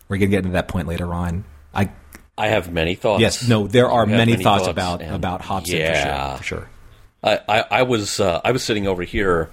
[0.08, 1.44] we're going to get into that point later on
[1.74, 1.90] I
[2.36, 3.20] I have many thoughts.
[3.20, 6.36] Yes, no, there are many, many thoughts, thoughts, about about Hobson Yeah.
[6.36, 6.58] for sure.
[6.58, 6.68] For sure.
[7.24, 9.50] I, I, I was uh, I was sitting over here,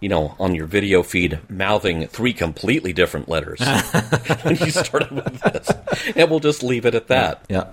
[0.00, 3.58] you know, on your video feed, mouthing three completely different letters
[4.42, 5.70] when you started with this,
[6.14, 7.44] and we'll just leave it at that.
[7.48, 7.72] Yeah,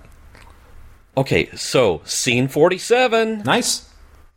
[1.18, 3.44] Okay, so scene forty-seven.
[3.44, 3.88] nice.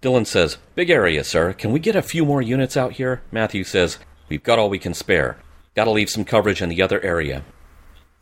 [0.02, 1.52] Dylan says, "Big area, sir.
[1.54, 4.78] Can we get a few more units out here?" Matthew says, "We've got all we
[4.78, 5.38] can spare.
[5.74, 7.42] Got to leave some coverage in the other area."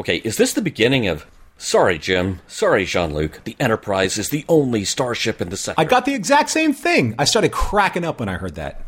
[0.01, 1.27] Okay, is this the beginning of?
[1.59, 2.41] Sorry, Jim.
[2.47, 3.43] Sorry, Jean-Luc.
[3.45, 5.81] The Enterprise is the only starship in the sector.
[5.81, 7.15] I got the exact same thing.
[7.19, 8.83] I started cracking up when I heard that.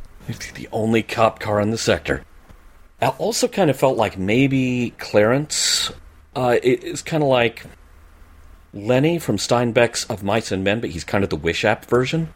[0.55, 2.23] the only cop car in the sector.
[3.01, 5.91] I also kind of felt like maybe Clarence
[6.37, 7.65] uh, is kind of like
[8.75, 12.35] Lenny from Steinbeck's Of Mice and Men, but he's kind of the Wish app version.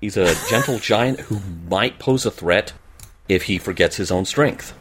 [0.00, 2.74] He's a gentle giant who might pose a threat
[3.28, 4.72] if he forgets his own strength.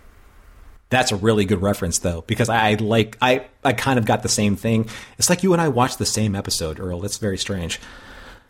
[0.94, 4.30] That's a really good reference, though, because I like I I kind of got the
[4.30, 4.88] same thing.
[5.18, 7.00] It's like you and I watched the same episode, Earl.
[7.00, 7.80] That's very strange.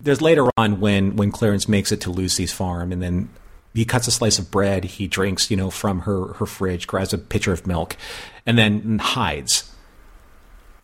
[0.02, 3.30] There's later on when when Clarence makes it to Lucy's farm, and then
[3.74, 4.84] he cuts a slice of bread.
[4.84, 7.96] He drinks, you know, from her her fridge, grabs a pitcher of milk,
[8.46, 9.72] and then hides.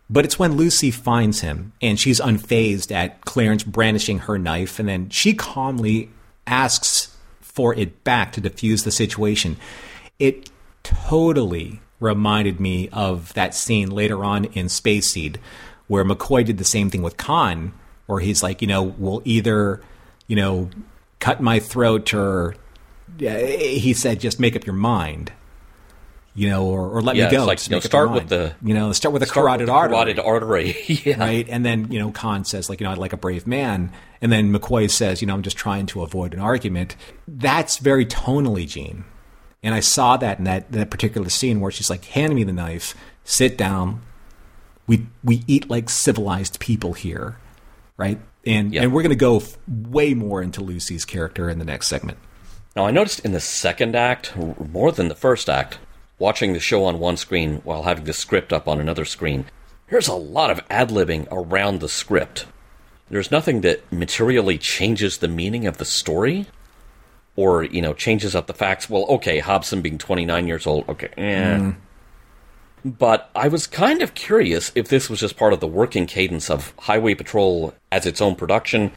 [0.09, 4.89] But it's when Lucy finds him and she's unfazed at Clarence brandishing her knife, and
[4.89, 6.09] then she calmly
[6.47, 9.57] asks for it back to defuse the situation.
[10.17, 10.49] It
[11.09, 15.39] totally reminded me of that scene later on in Space Seed,
[15.87, 17.73] where McCoy did the same thing with Khan,
[18.05, 19.81] where he's like, you know, we'll either,
[20.27, 20.69] you know,
[21.19, 22.55] cut my throat or
[23.21, 25.31] uh, he said, just make up your mind.
[26.35, 27.45] You know, or, or let Yeah, me go.
[27.45, 29.73] like, you know, start with the- you know, start with a Start carotid with the
[29.73, 30.75] artery Carotid artery.
[31.05, 31.19] yeah.
[31.19, 31.45] right?
[31.49, 34.31] And then you know Khan says like you know I'd like a brave man, and
[34.31, 36.95] then McCoy says you know I'm just trying to avoid an argument.
[37.27, 39.03] That's very tonally, Gene.
[39.61, 42.53] And I saw that in that that particular scene where she's like, "Hand me the
[42.53, 44.01] knife, sit down.
[44.87, 47.37] We we eat like civilized people here,
[47.97, 48.83] right?" And Yeah.
[48.83, 52.17] and we're going to go f- way more into Lucy's character in the next segment.
[52.75, 54.33] Now, I noticed in the second act,
[54.71, 55.79] more than the first act,
[56.17, 59.45] watching the show on one screen while having the script up on another screen,
[59.89, 62.45] there's a lot of ad libbing around the script.
[63.09, 66.45] There's nothing that materially changes the meaning of the story,
[67.39, 68.89] or, you know, changes up the facts.
[68.89, 71.71] Well, okay, Hobson being 29 years old, okay, eh.
[72.83, 76.49] But I was kind of curious if this was just part of the working cadence
[76.49, 78.91] of Highway Patrol as its own production,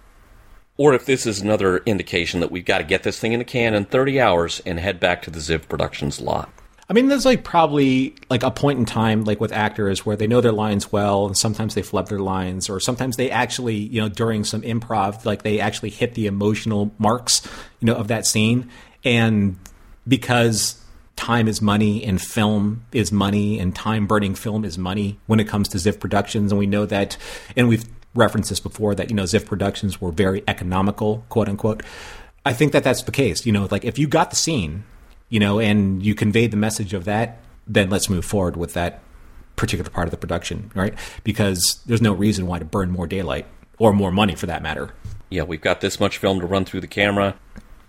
[0.77, 3.45] or if this is another indication that we've got to get this thing in the
[3.45, 6.51] can in 30 hours and head back to the Ziv Productions lot.
[6.93, 10.27] I mean, there's like probably like a point in time, like with actors, where they
[10.27, 13.99] know their lines well, and sometimes they flub their lines, or sometimes they actually, you
[13.99, 17.49] know, during some improv, like they actually hit the emotional marks,
[17.81, 18.69] you know, of that scene.
[19.07, 19.57] And
[20.07, 20.85] because
[21.17, 25.49] time is money and film is money and time burning film is money when it
[25.49, 27.17] comes to Ziv Productions, and we know that,
[27.57, 31.83] and we've referenced this before that you know Ziv Productions were very economical, quote unquote.
[32.45, 33.47] I think that that's the case.
[33.47, 34.85] You know, like if you got the scene
[35.33, 39.01] you know, and you conveyed the message of that, then let's move forward with that
[39.57, 40.95] particular part of the production, right?
[41.25, 43.47] Because there's no reason why to burn more daylight
[43.79, 44.91] or more money for that matter.
[45.31, 47.35] Yeah, we've got this much film to run through the camera,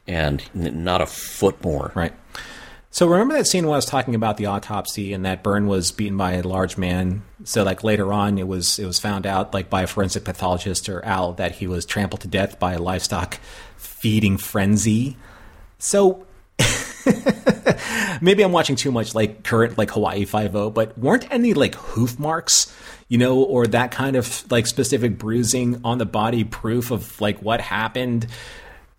[0.08, 1.92] and not a foot more.
[1.96, 2.14] Right.
[2.92, 5.92] So remember that scene when I was talking about the autopsy and that Byrne was
[5.92, 7.24] beaten by a large man.
[7.44, 10.88] So like later on, it was it was found out like by a forensic pathologist
[10.88, 13.40] or Al that he was trampled to death by a livestock
[13.76, 15.18] feeding frenzy.
[15.78, 16.26] So
[18.22, 21.76] maybe I'm watching too much like current like Hawaii Five O, but weren't any like
[21.76, 22.74] hoof marks,
[23.08, 27.40] you know, or that kind of like specific bruising on the body proof of like
[27.42, 28.28] what happened?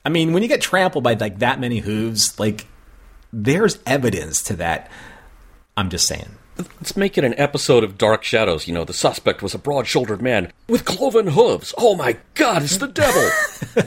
[0.04, 2.66] I mean, when you get trampled by like that many hooves, like
[3.32, 4.90] there's evidence to that.
[5.76, 6.36] I'm just saying.
[6.56, 8.68] Let's make it an episode of Dark Shadows.
[8.68, 11.74] You know, the suspect was a broad shouldered man with cloven hooves.
[11.76, 13.28] Oh my god, it's the devil!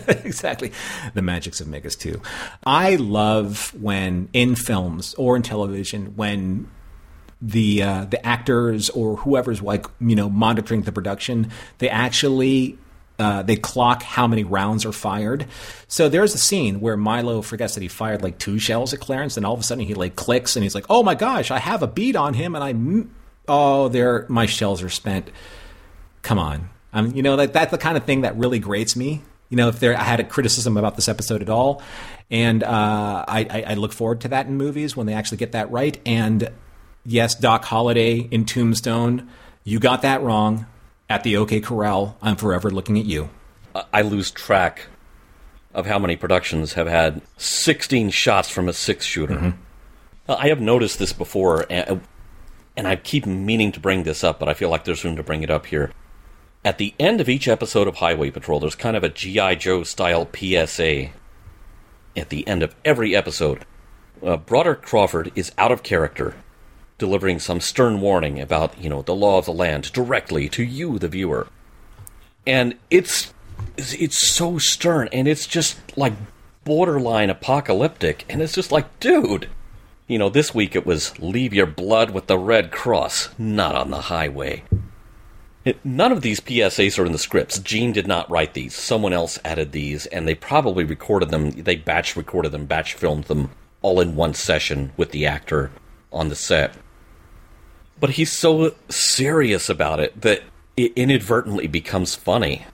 [0.25, 0.73] exactly.
[1.13, 2.21] The magics of Megas-Tu.
[2.65, 6.69] I love when in films or in television, when
[7.41, 12.77] the uh, the actors or whoever's like you know monitoring the production, they actually
[13.19, 15.47] uh, they clock how many rounds are fired.
[15.87, 19.37] So there's a scene where Mylo forgets that he fired like two shells at Clarence,
[19.37, 21.59] and all of a sudden he like clicks and he's like, "Oh my gosh, I
[21.59, 23.05] have a bead on him," and I,
[23.47, 25.31] oh, there, my shells are spent.
[26.21, 29.23] Come on, um, you know that that's the kind of thing that really grates me.
[29.49, 31.81] You know, if there I had a criticism about this episode at all,
[32.29, 35.53] and uh, I, I, I look forward to that in movies when they actually get
[35.53, 35.97] that right.
[36.05, 36.51] And
[37.05, 39.29] yes, Doc Holliday in Tombstone,
[39.63, 40.65] you got that wrong
[41.09, 43.29] at the OK Corral, I'm forever looking at you.
[43.93, 44.87] I lose track
[45.73, 49.35] of how many productions have had 16 shots from a six shooter.
[49.35, 50.31] Mm-hmm.
[50.31, 52.01] I have noticed this before, and,
[52.75, 55.23] and I keep meaning to bring this up, but I feel like there's room to
[55.23, 55.91] bring it up here.
[56.65, 59.55] At the end of each episode of Highway Patrol, there's kind of a G.I.
[59.55, 61.09] Joe style PSA.
[62.17, 63.63] At the end of every episode,
[64.25, 66.35] uh, Broderick Crawford is out of character
[66.97, 70.97] delivering some stern warning about, you know, the law of the land directly to you,
[70.97, 71.47] the viewer.
[72.45, 73.33] And it's
[73.77, 76.13] it's so stern and it's just like
[76.63, 79.49] borderline apocalyptic and it's just like, dude,
[80.07, 83.91] you know, this week it was leave your blood with the Red Cross, not on
[83.91, 84.63] the highway.
[85.65, 87.59] It, none of these PSAs are in the scripts.
[87.59, 88.73] Gene did not write these.
[88.73, 91.51] Someone else added these, and they probably recorded them.
[91.51, 93.49] They batch recorded them, batch filmed them
[93.81, 95.71] all in one session with the actor
[96.09, 96.73] on the set
[97.99, 100.43] but he's so serious about it that
[100.75, 102.65] it inadvertently becomes funny.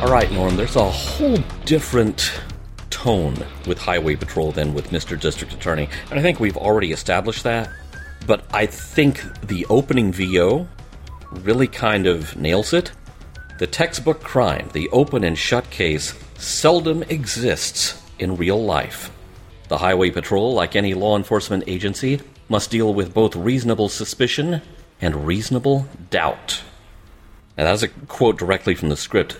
[0.00, 2.32] All right, Norm, there's a whole different
[2.88, 5.18] tone with Highway Patrol than with Mr.
[5.18, 5.88] District Attorney.
[6.10, 7.70] And I think we've already established that.
[8.26, 10.66] But I think the opening VO
[11.30, 12.92] really kind of nails it.
[13.60, 19.10] The textbook crime, the open and shut case, seldom exists in real life.
[19.68, 24.62] The Highway Patrol, like any law enforcement agency, must deal with both reasonable suspicion
[24.98, 26.62] and reasonable doubt.
[27.58, 29.38] Now, that's a quote directly from the script.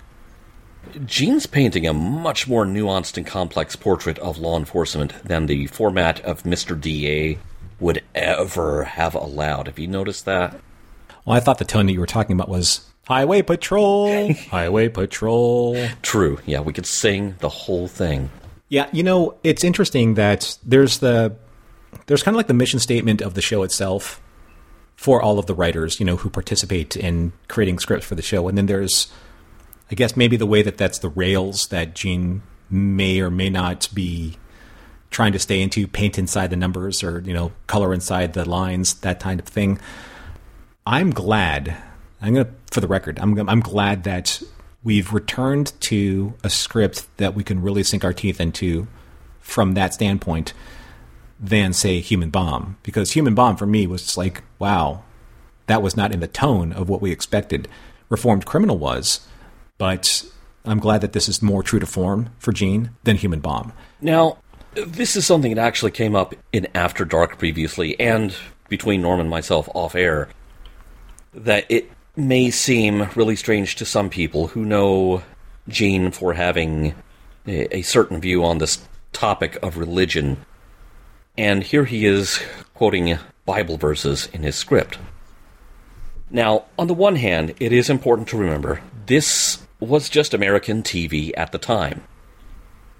[1.03, 6.21] Gene's painting a much more nuanced and complex portrait of law enforcement than the format
[6.21, 6.79] of Mr.
[6.79, 7.39] DA
[7.79, 9.65] would ever have allowed.
[9.65, 10.59] Have you noticed that?
[11.25, 15.75] Well, I thought the tone that you were talking about was Highway Patrol, Highway Patrol.
[16.01, 16.39] True.
[16.45, 18.29] Yeah, we could sing the whole thing.
[18.69, 21.35] Yeah, you know, it's interesting that there's the
[22.05, 24.21] there's kind of like the mission statement of the show itself
[24.95, 28.47] for all of the writers, you know, who participate in creating scripts for the show,
[28.47, 29.11] and then there's,
[29.91, 33.89] I guess, maybe the way that that's the rails that Gene may or may not
[33.93, 34.37] be
[35.09, 38.93] trying to stay into, paint inside the numbers or you know, color inside the lines,
[39.01, 39.81] that kind of thing.
[40.85, 41.75] I'm glad
[42.21, 44.41] I'm gonna, for the record, I'm I'm glad that
[44.83, 48.87] we've returned to a script that we can really sink our teeth into
[49.39, 50.53] from that standpoint
[51.39, 55.03] than say Human Bomb because Human Bomb for me was like wow
[55.65, 57.67] that was not in the tone of what we expected
[58.09, 59.27] Reformed Criminal was
[59.79, 60.23] but
[60.65, 63.73] I'm glad that this is more true to form for Gene than Human Bomb.
[63.99, 64.37] Now,
[64.75, 68.35] this is something that actually came up in After Dark previously and
[68.69, 70.29] between Norm and myself off air
[71.33, 71.89] that it
[72.27, 75.23] may seem really strange to some people who know
[75.67, 76.95] Gene for having
[77.45, 80.37] a, a certain view on this topic of religion.
[81.37, 82.39] And here he is
[82.73, 84.97] quoting Bible verses in his script.
[86.29, 91.31] Now, on the one hand, it is important to remember this was just American TV
[91.35, 92.03] at the time.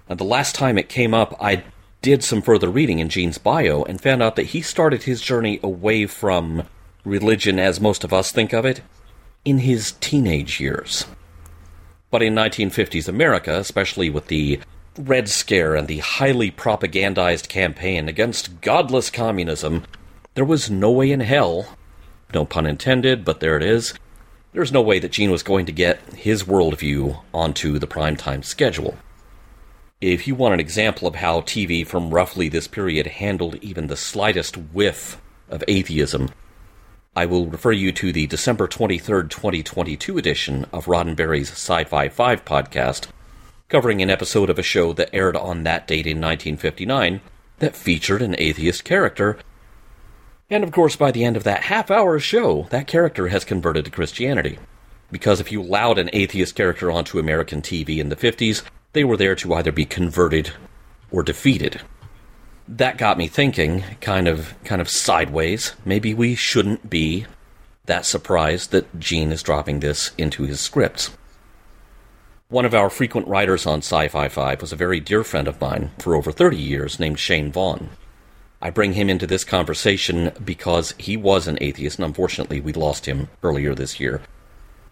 [0.08, 1.64] And the last time it came up, I
[2.02, 5.60] did some further reading in Gene's bio and found out that he started his journey
[5.62, 6.64] away from
[7.04, 8.82] religion as most of us think of it
[9.44, 11.06] in his teenage years.
[12.10, 14.60] But in 1950s America, especially with the
[14.98, 19.84] Red Scare and the highly propagandized campaign against godless communism,
[20.34, 21.76] there was no way in hell,
[22.34, 23.94] no pun intended, but there it is,
[24.52, 28.96] there's no way that Gene was going to get his worldview onto the primetime schedule.
[30.02, 33.96] If you want an example of how TV from roughly this period handled even the
[33.96, 36.28] slightest whiff of atheism,
[37.14, 42.44] I will refer you to the December 23rd, 2022 edition of Roddenberry's Sci Fi 5
[42.46, 43.08] podcast,
[43.68, 47.20] covering an episode of a show that aired on that date in 1959
[47.58, 49.36] that featured an atheist character.
[50.48, 53.84] And of course, by the end of that half hour show, that character has converted
[53.84, 54.58] to Christianity.
[55.10, 58.62] Because if you allowed an atheist character onto American TV in the 50s,
[58.94, 60.52] they were there to either be converted
[61.10, 61.82] or defeated
[62.68, 65.74] that got me thinking, kind of, kind of sideways.
[65.84, 67.26] Maybe we shouldn't be
[67.86, 71.10] that surprised that Gene is dropping this into his scripts.
[72.48, 75.60] One of our frequent writers on Sci Fi 5 was a very dear friend of
[75.60, 77.90] mine for over 30 years named Shane Vaughn.
[78.60, 83.06] I bring him into this conversation because he was an atheist, and unfortunately, we lost
[83.06, 84.22] him earlier this year.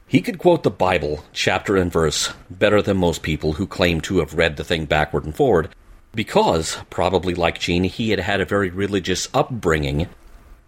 [0.09, 4.18] He could quote the Bible, chapter and verse, better than most people who claim to
[4.18, 5.68] have read the thing backward and forward,
[6.15, 10.09] because, probably like Gene, he had had a very religious upbringing.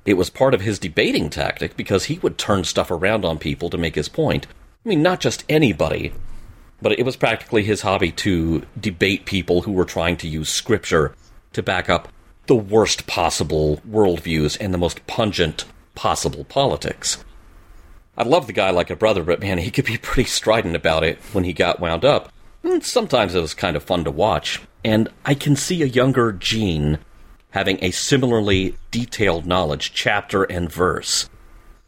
[0.05, 3.71] It was part of his debating tactic because he would turn stuff around on people
[3.71, 4.47] to make his point.
[4.85, 6.13] I mean, not just anybody,
[6.81, 11.15] but it was practically his hobby to debate people who were trying to use scripture
[11.53, 12.09] to back up
[12.47, 15.65] the worst possible worldviews and the most pungent
[15.95, 17.25] possible politics.
[18.17, 21.05] I love the guy like a brother, but man, he could be pretty strident about
[21.05, 22.33] it when he got wound up.
[22.63, 24.61] And sometimes it was kind of fun to watch.
[24.85, 26.99] And I can see a younger Gene
[27.51, 31.29] having a similarly detailed knowledge, chapter and verse,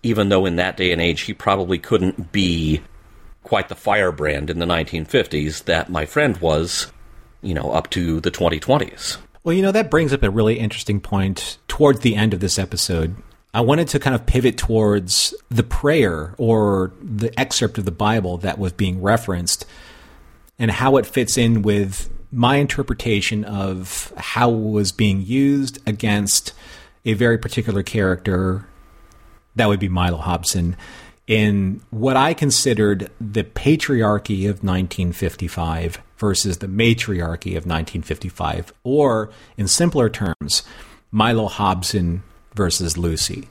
[0.02, 2.82] even though in that day and age he probably couldn't be
[3.42, 6.92] quite the firebrand in the 1950s that my friend was,
[7.42, 9.18] you know, up to the 2020s.
[9.42, 12.58] Well, you know, that brings up a really interesting point towards the end of this
[12.58, 13.16] episode.
[13.52, 18.38] I wanted to kind of pivot towards the prayer or the excerpt of the Bible
[18.38, 19.66] that was being referenced
[20.58, 26.52] and how it fits in with my interpretation of how it was being used against
[27.04, 28.66] a very particular character
[29.56, 30.76] that would be Mylo Hobson
[31.26, 39.68] in what I considered the patriarchy of 1955 versus the matriarchy of 1955, or in
[39.68, 40.62] simpler terms,
[41.12, 42.22] Mylo Hobson
[42.54, 43.48] versus Lucy.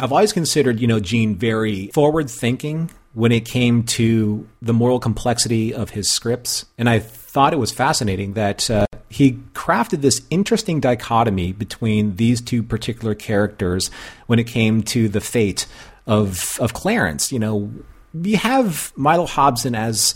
[0.00, 4.98] I've always considered, you know, Gene very forward thinking when it came to the moral
[4.98, 6.66] complexity of his scripts.
[6.76, 6.98] And I
[7.34, 13.12] thought it was fascinating that uh, he crafted this interesting dichotomy between these two particular
[13.12, 13.90] characters
[14.28, 15.66] when it came to the fate
[16.06, 17.32] of, of Clarence.
[17.32, 17.72] You know,
[18.14, 20.14] we have Mylo Hobson as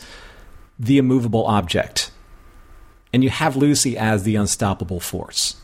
[0.79, 2.13] the immovable object,
[3.13, 5.57] and you have Lucy as the unstoppable force.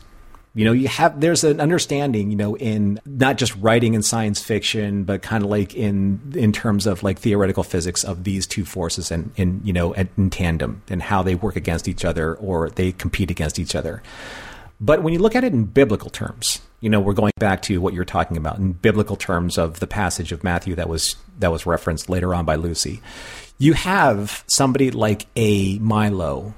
[0.55, 4.41] You know, you have there's an understanding, you know, in not just writing in science
[4.41, 8.63] fiction, but kind of like in in terms of like theoretical physics of these two
[8.63, 12.69] forces and in you know in tandem and how they work against each other or
[12.69, 14.01] they compete against each other.
[14.79, 17.81] But when you look at it in biblical terms, you know, we're going back to
[17.81, 21.51] what you're talking about in biblical terms of the passage of Matthew that was that
[21.51, 23.01] was referenced later on by Lucy.
[23.57, 26.53] You have somebody like a Mylo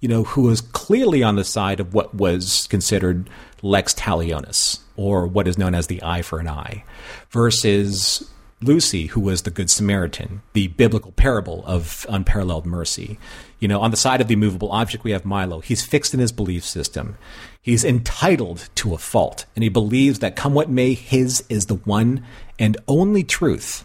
[0.00, 3.28] you know, who was clearly on the side of what was considered
[3.62, 6.84] lex talionis, or what is known as the eye for an eye,
[7.30, 8.30] versus
[8.60, 13.18] Lucy, who was the Good Samaritan, the biblical parable of unparalleled mercy.
[13.60, 15.62] You know, on the side of the immovable object, we have Mylo.
[15.62, 17.16] He's fixed in his belief system.
[17.60, 21.76] He's entitled to a fault, and he believes that come what may, his is the
[21.76, 22.24] one
[22.58, 23.84] and only truth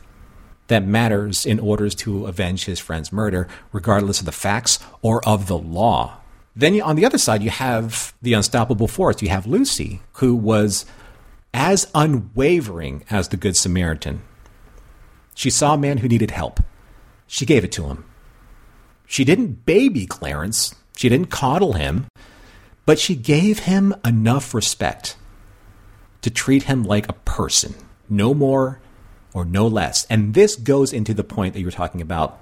[0.73, 5.47] that matters in order to avenge his friend's murder, regardless of the facts or of
[5.47, 6.17] the law.
[6.55, 9.21] Then on the other side, you have the unstoppable force.
[9.21, 10.85] You have Lucy, who was
[11.53, 14.21] as unwavering as the Good Samaritan.
[15.35, 16.59] She saw a man who needed help.
[17.27, 18.05] She gave it to him.
[19.07, 22.07] She didn't baby Clarence, she didn't coddle him,
[22.85, 25.17] but she gave him enough respect
[26.21, 27.75] to treat him like a person,
[28.09, 28.79] no more
[29.33, 30.05] or no less.
[30.09, 32.39] And this goes into the point that you were talking about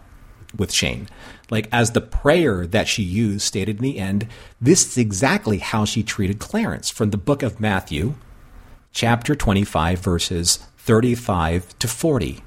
[0.56, 1.08] with Shane.
[1.50, 4.28] Like, as the prayer that she used stated in the end,
[4.60, 8.16] this is exactly how she treated Clarence from the book of Matthew,
[8.92, 12.44] chapter 25, verses 35 to 40.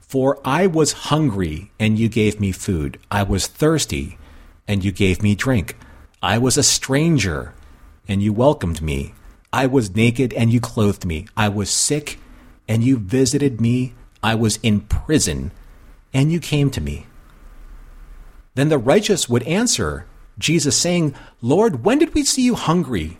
[0.00, 2.98] For I was hungry, and you gave me food.
[3.10, 4.18] I was thirsty,
[4.66, 5.76] and you gave me drink.
[6.22, 7.54] I was a stranger,
[8.08, 9.14] and you welcomed me.
[9.52, 11.26] I was naked, and you clothed me.
[11.36, 12.18] I was sick,
[12.70, 13.94] and you visited me.
[14.22, 15.50] I was in prison,
[16.14, 17.06] and you came to me.
[18.54, 20.06] Then the righteous would answer
[20.38, 23.18] Jesus, saying, Lord, when did we see you hungry,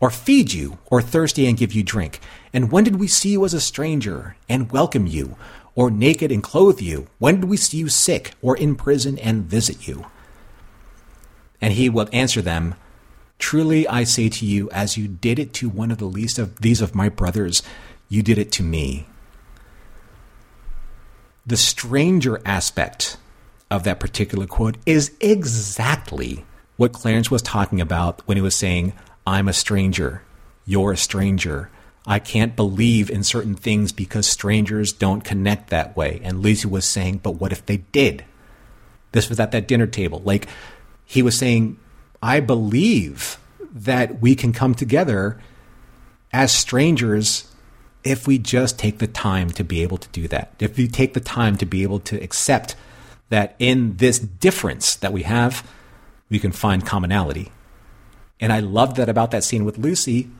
[0.00, 2.18] or feed you, or thirsty and give you drink?
[2.54, 5.36] And when did we see you as a stranger and welcome you,
[5.74, 7.08] or naked and clothe you?
[7.18, 10.06] When did we see you sick, or in prison and visit you?
[11.60, 12.74] And he will answer them,
[13.38, 16.60] Truly I say to you, as you did it to one of the least of
[16.60, 17.62] these of my brothers,
[18.12, 19.06] you did it to me.
[21.46, 23.16] The stranger aspect
[23.70, 26.44] of that particular quote is exactly
[26.76, 28.92] what Clarence was talking about when he was saying,
[29.26, 30.22] I'm a stranger,
[30.66, 31.70] you're a stranger.
[32.06, 36.20] I can't believe in certain things because strangers don't connect that way.
[36.22, 38.26] And Lucy was saying, but what if they did?
[39.12, 40.20] This was at that dinner table.
[40.22, 40.48] Like
[41.06, 41.78] he was saying,
[42.22, 43.38] I believe
[43.72, 45.40] that we can come together
[46.30, 47.48] as strangers
[48.04, 50.52] if we just take the time to be able to do that.
[50.58, 52.74] If we take the time to be able to accept
[53.28, 55.66] that in this difference that we have,
[56.28, 57.52] we can find commonality.
[58.40, 60.30] And I love that about that scene with Lucy.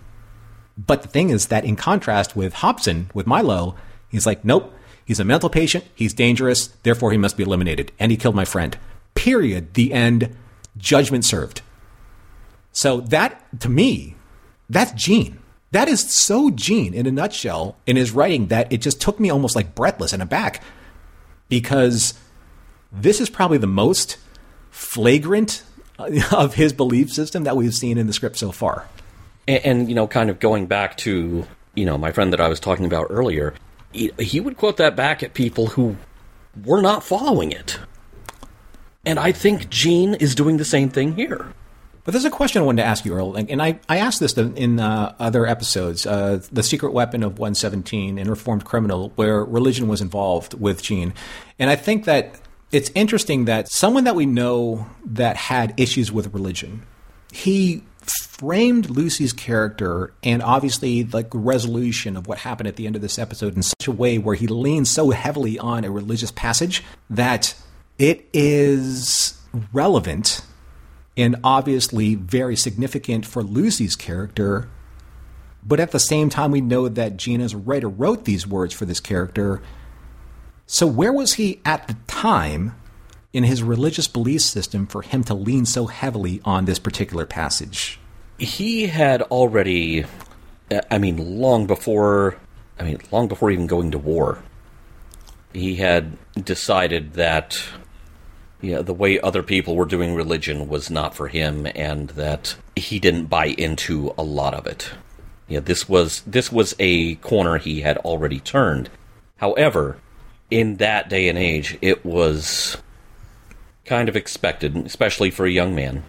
[0.76, 3.76] But the thing is that in contrast with Hobson, with Mylo,
[4.08, 7.92] he's like, nope, he's a mental patient, he's dangerous, therefore he must be eliminated.
[7.98, 8.76] And he killed my friend.
[9.14, 9.74] Period.
[9.74, 10.34] The end.
[10.76, 11.60] Judgment served.
[12.72, 14.16] So that, to me,
[14.70, 15.38] that's Gene.
[15.72, 19.30] That is so Gene in a nutshell in his writing that it just took me
[19.30, 20.62] almost like breathless and aback
[21.48, 22.14] because
[22.92, 24.18] this is probably the most
[24.70, 25.62] flagrant
[25.98, 28.86] uh, of his belief system that we've seen in the script so far.
[29.48, 32.48] And, and, you know, kind of going back to you know my friend that I
[32.48, 33.54] was talking about earlier,
[33.92, 35.96] he, he would quote that back at people who
[36.64, 37.78] were not following it.
[39.04, 41.52] And I think Gene is doing the same thing here.
[42.04, 44.36] But there's a question I wanted to ask you, Earl, and I, I asked this
[44.36, 49.86] in uh, other episodes, uh, The Secret Weapon of 117 and Reformed Criminal, where religion
[49.86, 51.14] was involved with Gene.
[51.60, 52.40] And I think that
[52.72, 56.82] it's interesting that someone that we know that had issues with religion,
[57.30, 57.84] he
[58.42, 63.02] framed Lucy's character and obviously like the resolution of what happened at the end of
[63.02, 66.82] this episode in such a way where he leans so heavily on a religious passage
[67.08, 67.54] that
[67.98, 69.40] it is
[69.72, 70.42] relevant
[71.16, 74.68] and obviously very significant for Lucy's character.
[75.62, 79.00] But at the same time, we know that Gina's writer wrote these words for this
[79.00, 79.62] character.
[80.66, 82.74] So, where was he at the time
[83.32, 88.00] in his religious belief system for him to lean so heavily on this particular passage?
[88.38, 90.04] He had already,
[90.90, 92.36] I mean, long before,
[92.78, 94.42] I mean, long before even going to war,
[95.52, 97.62] he had decided that
[98.62, 103.00] yeah, the way other people were doing religion was not for him, and that he
[103.00, 104.92] didn't buy into a lot of it.
[105.48, 108.88] Yeah, this was this was a corner he had already turned.
[109.38, 109.98] However,
[110.48, 112.76] in that day and age, it was
[113.84, 116.04] kind of expected, especially for a young man,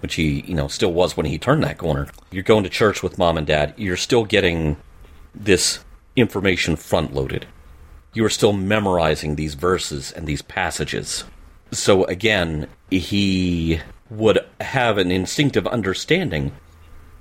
[0.00, 2.08] which he, you know, still was when he turned that corner.
[2.30, 3.74] You're going to church with mom and dad.
[3.76, 4.78] You're still getting
[5.34, 5.80] this
[6.16, 7.46] information front loaded.
[8.14, 11.24] You are still memorizing these verses and these passages.
[11.72, 16.52] So again, he would have an instinctive understanding,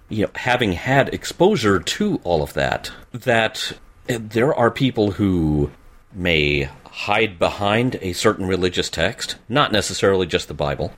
[0.09, 3.73] you know, having had exposure to all of that, that
[4.07, 5.71] there are people who
[6.11, 10.93] may hide behind a certain religious text, not necessarily just the Bible.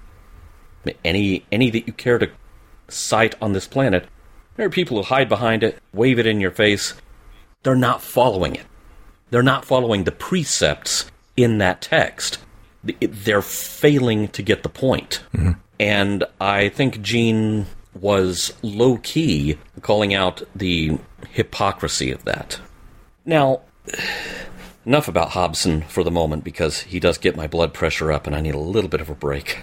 [1.04, 2.32] Any any that you care to
[2.88, 4.08] cite on this planet,
[4.56, 6.94] there are people who hide behind it, wave it in your face.
[7.64, 8.66] They're not following it.
[9.30, 12.40] They're not following the precepts in that text
[12.84, 15.22] they're failing to get the point.
[15.34, 15.52] Mm-hmm.
[15.80, 20.98] And I think Gene was low key calling out the
[21.30, 22.60] hypocrisy of that.
[23.26, 23.62] Now,
[24.86, 28.36] enough about Hobson for the moment because he does get my blood pressure up and
[28.36, 29.60] I need a little bit of a break.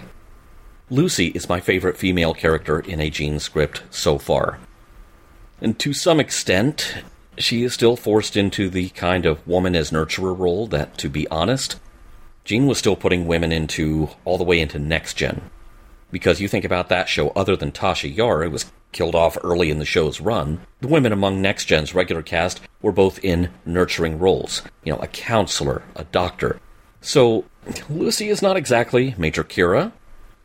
[0.89, 4.59] Lucy is my favorite female character in a Gene script so far.
[5.61, 7.03] And to some extent,
[7.37, 11.27] she is still forced into the kind of woman as nurturer role that, to be
[11.27, 11.79] honest,
[12.49, 15.51] Gene was still putting women into all the way into next gen.
[16.09, 19.69] Because you think about that show, other than Tasha Yar, it was killed off early
[19.69, 24.17] in the show's run, the women among Next Gen's regular cast were both in nurturing
[24.17, 24.63] roles.
[24.83, 26.59] You know, a counselor, a doctor.
[27.01, 27.45] So,
[27.87, 29.91] Lucy is not exactly Major Kira,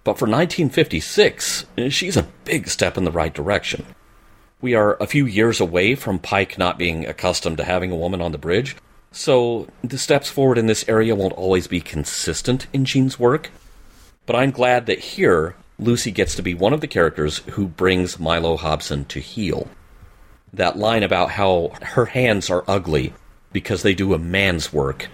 [0.05, 3.87] but for 1956, she's a big step in the right direction.
[4.61, 8.21] We are a few years away from Pike not being accustomed to having a woman
[8.21, 8.77] on the bridge,
[9.15, 13.51] so the steps forward in this area won't always be consistent in Gene's work.
[14.27, 18.17] But I'm glad that here, Lucy gets to be one of the characters who brings
[18.17, 19.69] Mylo Hobson to heel.
[20.53, 23.13] That line about how her hands are ugly
[23.53, 25.09] because they do a man's work.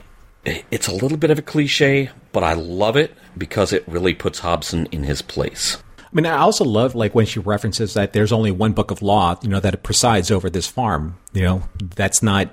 [0.45, 4.39] It's a little bit of a cliche, but I love it because it really puts
[4.39, 5.77] Hobson in his place.
[5.99, 9.03] I mean, I also love like when she references that there's only one book of
[9.03, 11.19] law, you know, that presides over this farm.
[11.33, 11.63] You know,
[11.95, 12.49] that's not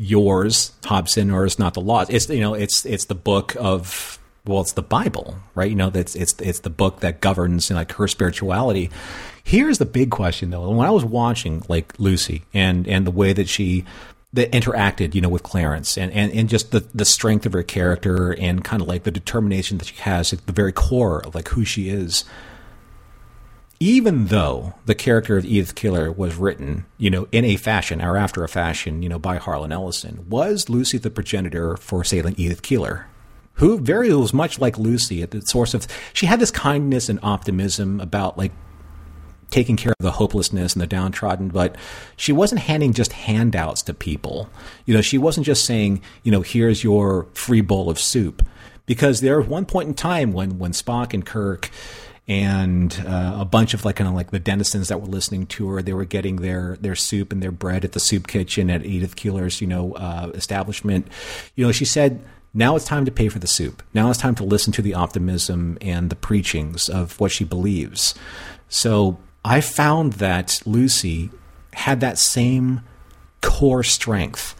[0.00, 2.04] yours, Hobson, or it's not the law.
[2.08, 5.70] It's you know, it's it's the book of well, it's the Bible, right?
[5.70, 8.90] You know, that's it's it's the book that governs you know, like her spirituality.
[9.44, 10.68] Here's the big question though.
[10.70, 13.84] When I was watching like Lucy and and the way that she
[14.32, 17.64] that interacted, you know, with Clarence and, and, and just the, the strength of her
[17.64, 21.34] character and kind of like the determination that she has at the very core of
[21.34, 22.24] like who she is.
[23.82, 28.16] Even though the character of Edith Keeler was written, you know, in a fashion or
[28.16, 32.62] after a fashion, you know, by Harlan Ellison, was Lucy the progenitor for Sailing Edith
[32.62, 33.06] Keeler?
[33.60, 35.86] who very was much like Lucy at the source of.
[36.14, 38.52] She had this kindness and optimism about like
[39.50, 41.76] taking care of the hopelessness and the downtrodden, but
[42.16, 44.48] she wasn't handing just handouts to people.
[44.86, 48.42] You know, she wasn't just saying, you know, here's your free bowl of soup.
[48.86, 51.70] Because there was one point in time when, when Spock and Kirk
[52.30, 55.68] and uh, a bunch of like kind of like the denizens that were listening to
[55.68, 58.86] her, they were getting their their soup and their bread at the soup kitchen at
[58.86, 61.08] Edith Keeler's, you know, uh, establishment.
[61.56, 62.22] You know, she said
[62.54, 63.82] now it's time to pay for the soup.
[63.94, 68.14] Now it's time to listen to the optimism and the preachings of what she believes.
[68.68, 71.30] So I found that Lucy
[71.72, 72.82] had that same
[73.42, 74.54] core strength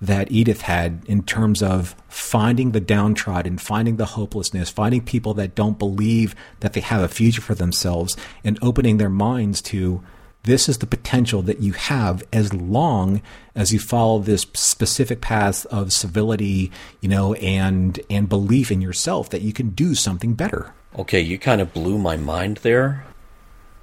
[0.00, 5.54] that Edith had in terms of finding the downtrodden, finding the hopelessness, finding people that
[5.54, 10.02] don't believe that they have a future for themselves, and opening their minds to
[10.44, 13.20] this is the potential that you have as long
[13.54, 19.28] as you follow this specific path of civility, you know, and and belief in yourself
[19.30, 20.72] that you can do something better.
[20.98, 23.04] Okay, you kind of blew my mind there.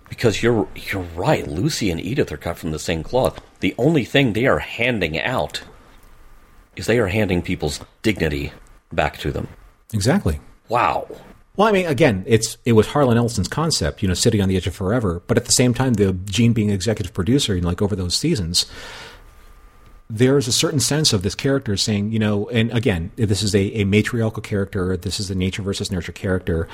[0.09, 3.39] Because you're you're right, Lucy and Edith are cut from the same cloth.
[3.59, 5.61] The only thing they are handing out
[6.79, 8.51] is they are handing people's dignity
[8.91, 9.47] back to them.
[9.93, 10.39] Exactly.
[10.69, 11.07] Wow.
[11.55, 14.55] Well, I mean, again, it's it was Harlan Ellison's concept, you know, City on the
[14.55, 15.23] Edge of Forever.
[15.25, 18.15] But at the same time, the Gene being executive producer, you know, like over those
[18.15, 18.67] seasons,
[20.09, 23.81] there's a certain sense of this character saying, you know, and again, this is a,
[23.81, 24.95] a matriarchal character.
[24.95, 26.67] This is a nature versus nurture character.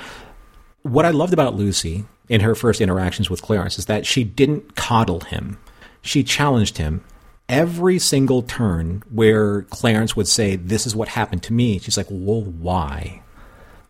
[0.82, 4.76] What I loved about Lucy in her first interactions with Clarence is that she didn't
[4.76, 5.58] coddle him.
[6.02, 7.02] She challenged him
[7.48, 11.78] every single turn where Clarence would say, This is what happened to me.
[11.78, 13.22] She's like, Well, why?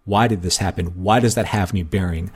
[0.05, 0.87] Why did this happen?
[1.03, 2.31] Why does that have any bearing?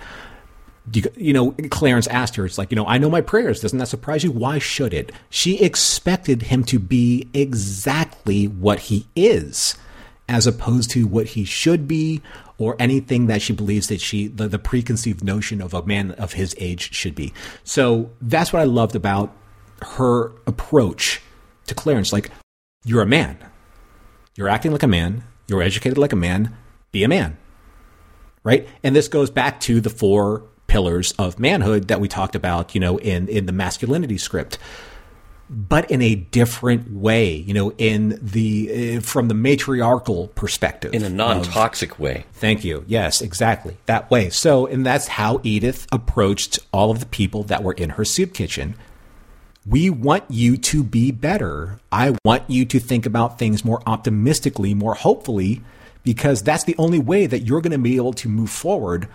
[0.91, 3.61] You, you, know, Clarence asked her, it's like, you know, I know my prayers.
[3.61, 4.33] Doesn't that surprise you?
[4.33, 5.13] Why should it?
[5.29, 9.77] She expected him to be exactly what he is,
[10.31, 12.23] as opposed to what he should be
[12.57, 16.33] or anything that she believes that she, the, the preconceived notion of a man of
[16.33, 17.35] his age should be.
[17.65, 19.35] So that's what I loved about
[19.83, 21.21] her approach
[21.67, 22.13] to Clarence.
[22.13, 22.31] Like,
[22.85, 23.39] you're a man.
[24.37, 25.25] You're acting like a man.
[25.47, 26.57] You're educated like a man.
[26.93, 27.37] Be a man
[28.49, 28.67] right?
[28.83, 32.81] And this goes back to the four pillars of manhood that we talked about, you
[32.81, 34.59] know, in in the masculinity script.
[35.51, 41.05] But in a different way, you know, in the uh, from the matriarchal perspective, in
[41.05, 42.25] a non-toxic of, way.
[42.35, 42.85] Thank you.
[42.87, 44.31] Yes, exactly that way.
[44.31, 48.35] So, and that's how Edith approached all of the people that were in her soup
[48.35, 48.75] kitchen.
[49.69, 51.79] We want you to be better.
[51.93, 55.61] I want you to think about things more optimistically, more hopefully,
[56.03, 59.09] because that's the only way that you're going to be able to move forward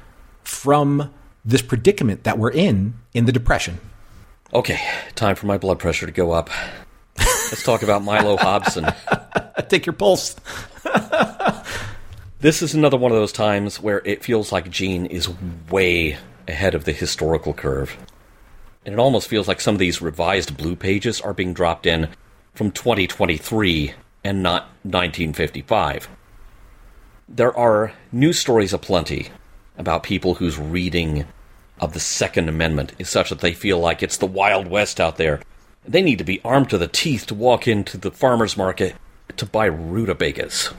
[0.43, 1.12] from
[1.43, 3.80] this predicament that we're in in the depression.
[4.54, 4.80] Okay,
[5.16, 6.51] time for my blood pressure to go up.
[7.18, 8.86] Let's talk about Mylo Hobson.
[9.70, 10.36] Take your pulse.
[12.41, 15.30] this is another one of those times where it feels like Gene is
[15.72, 17.97] way ahead of the historical curve.
[18.86, 22.10] And it almost feels like some of these revised blue pages are being dropped in
[22.54, 26.10] from 2023 and not 1955.
[27.28, 29.30] There are news stories aplenty
[29.78, 31.26] about people whose reading
[31.80, 35.18] of the Second Amendment is such that they feel like it's the Wild West out
[35.18, 35.42] there.
[35.86, 38.96] They need to be armed to the teeth to walk into the farmer's market
[39.38, 40.74] to buy rutabagas.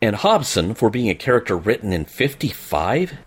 [0.00, 3.18] And Hobson, for being a character written in 55,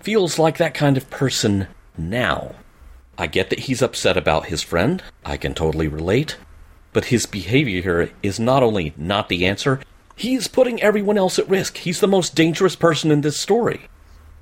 [0.00, 2.56] feels like that kind of person now.
[3.22, 5.00] I get that he's upset about his friend.
[5.24, 6.38] I can totally relate.
[6.92, 9.78] But his behavior here is not only not the answer,
[10.16, 11.76] he's putting everyone else at risk.
[11.76, 13.82] He's the most dangerous person in this story.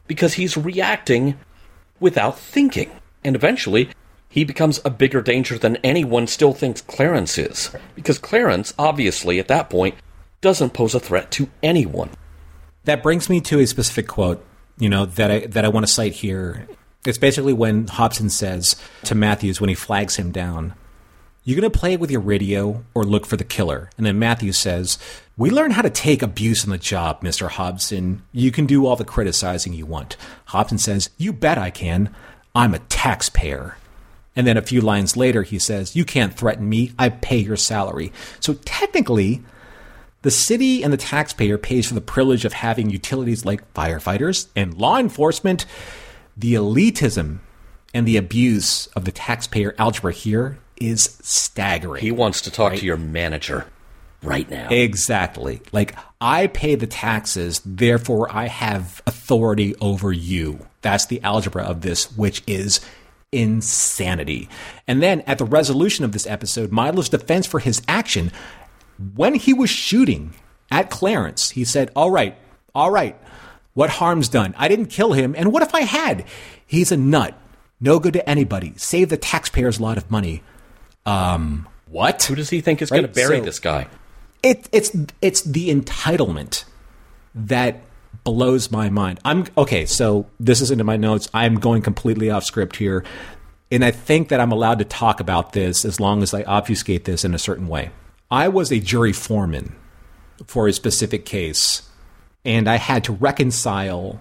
[0.06, 1.38] Because he's reacting
[2.00, 2.90] without thinking.
[3.22, 3.90] And eventually,
[4.30, 7.76] he becomes a bigger danger than anyone still thinks Clarence is.
[7.94, 9.94] Because Clarence, obviously, at that point,
[10.40, 12.08] doesn't pose a threat to anyone.
[12.84, 14.42] That brings me to a specific quote,
[14.78, 16.66] you know, that I that I want to cite here.
[17.04, 20.74] It's basically when Hobson says to Mathews when he flags him down,
[21.44, 24.58] You're going to play with your radio or look for the killer?" And then Mathews
[24.58, 24.98] says,
[25.36, 27.48] "We learn how to take abuse on the job, Mr.
[27.48, 28.22] Hobson.
[28.32, 32.14] You can do all the criticizing you want." Hobson says, "You bet I can.
[32.54, 33.76] I'm a taxpayer."
[34.36, 36.92] And then a few lines later, he says, You can't threaten me.
[36.98, 38.12] I pay your salary.
[38.38, 39.42] So technically,
[40.22, 44.74] the city and the taxpayer pays for the privilege of having utilities like firefighters and
[44.74, 45.66] law enforcement.
[46.40, 47.40] The elitism
[47.92, 52.00] and the abuse of the taxpayer algebra here is staggering.
[52.00, 52.80] He wants to talk right?
[52.80, 53.66] to your manager
[54.22, 54.68] right now.
[54.70, 55.60] Exactly.
[55.70, 60.66] Like, I pay the taxes, therefore I have authority over you.
[60.80, 62.80] That's the algebra of this, which is
[63.32, 64.48] insanity.
[64.88, 68.32] And then at the resolution of this episode, Mylo's defense for his action,
[69.14, 70.34] when he was shooting
[70.70, 72.36] at Clarence, he said, All right,
[72.74, 73.16] all right,
[73.74, 74.54] what harm's done?
[74.58, 75.34] I didn't kill him.
[75.36, 76.24] And what if I had?
[76.66, 77.36] He's a nut.
[77.80, 78.74] No good to anybody.
[78.76, 80.42] Save the taxpayers a lot of money.
[81.06, 82.22] Um, what?
[82.24, 82.98] Who does he think is right?
[82.98, 83.88] going to bury so, this guy?
[84.42, 86.64] It, it's it's the entitlement
[87.34, 87.82] that
[88.24, 89.20] blows my mind.
[89.24, 89.86] I'm okay.
[89.86, 91.28] So this is into my notes.
[91.34, 93.04] I'm going completely off script here,
[93.70, 97.04] and I think that I'm allowed to talk about this as long as I obfuscate
[97.04, 97.90] this in a certain way.
[98.30, 99.74] I was a jury foreman
[100.46, 101.88] for a specific case,
[102.44, 104.20] and I had to reconcile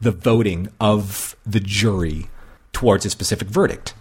[0.00, 2.28] the voting of the jury
[2.72, 3.94] towards a specific verdict.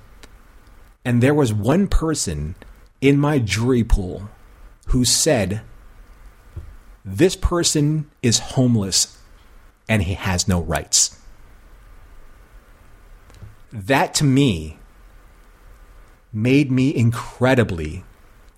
[1.04, 2.56] And there was one person
[3.02, 4.30] in my jury pool
[4.88, 5.62] who said,
[7.04, 9.18] This person is homeless
[9.90, 11.20] and he has no rights.
[13.72, 14.80] That to me
[16.32, 18.04] made me incredibly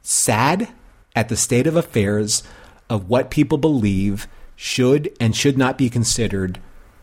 [0.01, 0.69] sad
[1.15, 2.43] at the state of affairs
[2.89, 4.27] of what people believe
[4.61, 6.59] should and should not be considered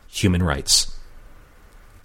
[0.07, 0.94] human rights.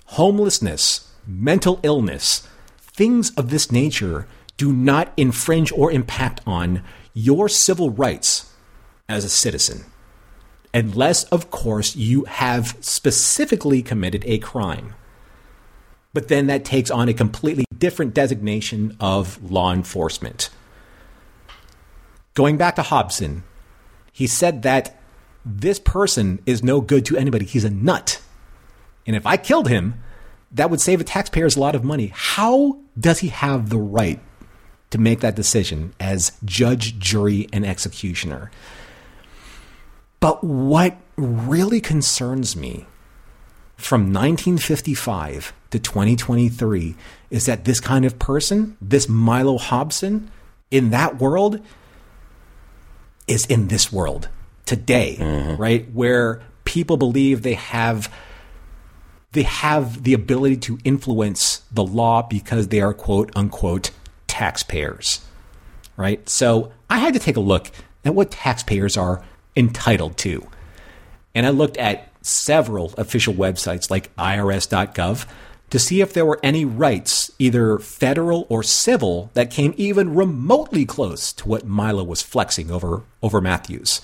[0.06, 2.48] Homelessness, mental illness,
[2.80, 6.82] things of this nature do not infringe or impact on
[7.14, 8.50] your civil rights
[9.10, 9.84] as a citizen
[10.74, 14.96] unless, of course, you have specifically committed a crime.
[16.14, 20.50] But then that takes on a completely different designation of law enforcement.
[22.36, 23.44] Going back to Hobson,
[24.14, 24.98] he said that
[25.46, 27.46] this person is no good to anybody.
[27.46, 28.22] He's a nut.
[29.06, 29.96] And if I killed him,
[30.52, 32.12] that would save the taxpayers a lot of money.
[32.14, 34.20] How does he have the right
[34.92, 38.52] to make that decision as judge, jury, and executioner?
[40.20, 42.86] But what really concerns me
[43.78, 46.96] from 1955 to 2023
[47.32, 50.30] is that this kind of person, this Mylo Hobson,
[50.70, 51.60] in that world,
[53.28, 54.30] is in this world
[54.72, 55.62] today, mm-hmm.
[55.62, 55.92] right?
[55.92, 58.10] Where people believe they have
[59.34, 63.92] they have the ability to influence the law because they are quote unquote
[64.28, 65.26] taxpayers.
[65.98, 66.28] Right?
[66.30, 67.70] So I had to take a look
[68.06, 69.22] at what taxpayers are
[69.58, 70.48] entitled to.
[71.36, 75.26] And I looked at several official websites like irs.gov
[75.70, 80.86] to see if there were any rights, either federal or civil, that came even remotely
[80.86, 84.02] close to what Mylo was flexing over, over Mathews.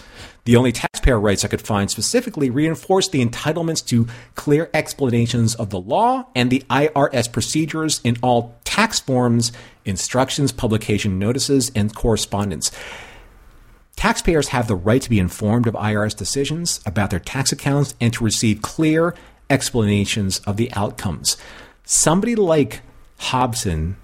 [0.48, 5.72] The only taxpayer rights I could find specifically reinforced the entitlements to clear explanations of
[5.72, 9.52] the law and the IRS procedures in all tax forms,
[9.84, 12.72] instructions, publication notices, and correspondence.
[13.98, 18.14] Taxpayers have the right to be informed of IRS decisions about their tax accounts and
[18.14, 19.16] to receive clear
[19.50, 21.36] explanations of the outcomes.
[21.84, 22.80] Somebody like
[23.18, 23.98] Hobson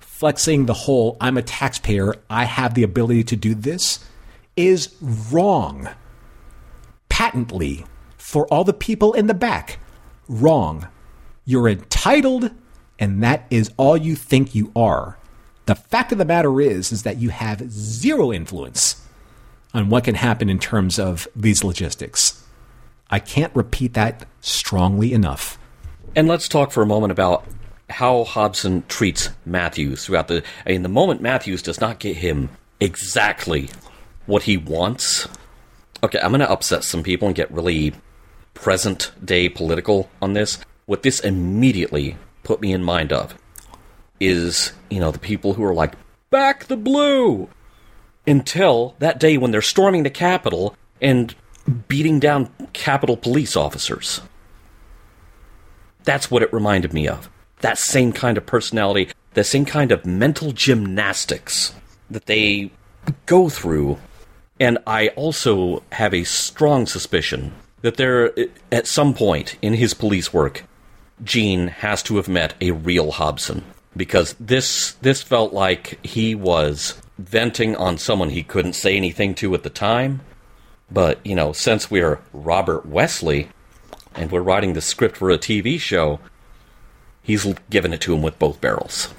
[0.00, 3.98] flexing the whole I'm a taxpayer, I have the ability to do this
[4.66, 5.88] is wrong.
[7.08, 7.84] Patently,
[8.16, 9.78] for all the people in the back,
[10.28, 10.88] wrong.
[11.44, 12.50] You're entitled,
[12.98, 15.18] and that is all you think you are.
[15.66, 19.06] The fact of the matter is, is that you have zero influence
[19.72, 22.44] on what can happen in terms of these logistics.
[23.10, 25.58] I can't repeat that strongly enough.
[26.14, 27.44] And let's talk for a moment about
[27.88, 30.42] how Hobson treats Mathews throughout the.
[30.66, 32.48] I mean, the moment Mathews does not get him
[32.80, 33.68] exactly
[34.30, 35.28] what he wants.
[36.02, 37.92] Okay, I'm going to upset some people and get really
[38.54, 40.58] present day political on this.
[40.86, 43.34] What this immediately put me in mind of
[44.18, 45.94] is, you know, the people who are like,
[46.30, 47.48] back the blue!
[48.26, 51.34] Until that day when they're storming the Capitol and
[51.88, 54.20] beating down Capitol police officers.
[56.04, 57.28] That's what it reminded me of.
[57.60, 61.74] That same kind of personality, the same kind of mental gymnastics
[62.10, 62.70] that they
[63.26, 63.98] go through.
[64.60, 68.32] And I also have a strong suspicion that there,
[68.70, 70.64] at some point in his police work,
[71.24, 73.64] Gene has to have met a real Hobson
[73.96, 79.54] because this this felt like he was venting on someone he couldn't say anything to
[79.54, 80.20] at the time.
[80.90, 83.48] But you know, since we're Robert Wesley
[84.14, 86.20] and we're writing the script for a TV show,
[87.22, 89.12] he's given it to him with both barrels.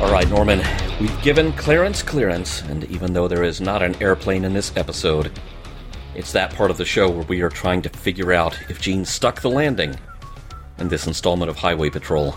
[0.00, 0.62] All right, Norman,
[1.00, 5.32] we've given Clarence clearance, and even though there is not an airplane in this episode,
[6.14, 9.04] it's that part of the show where we are trying to figure out if Gene
[9.04, 9.98] stuck the landing
[10.78, 12.36] in this installment of Highway Patrol.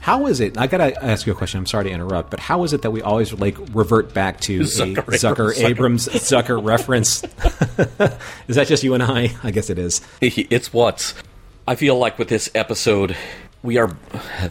[0.00, 0.58] How is it?
[0.58, 1.58] I gotta ask you a question.
[1.58, 4.60] I'm sorry to interrupt, but how is it that we always like revert back to
[4.60, 7.24] Zucker a Zucker Abrahams Zucker reference?
[8.46, 9.34] is that just you and I?
[9.42, 10.02] I guess it is.
[10.20, 11.14] It's what
[11.66, 13.16] I feel like with this episode,
[13.62, 13.88] we are,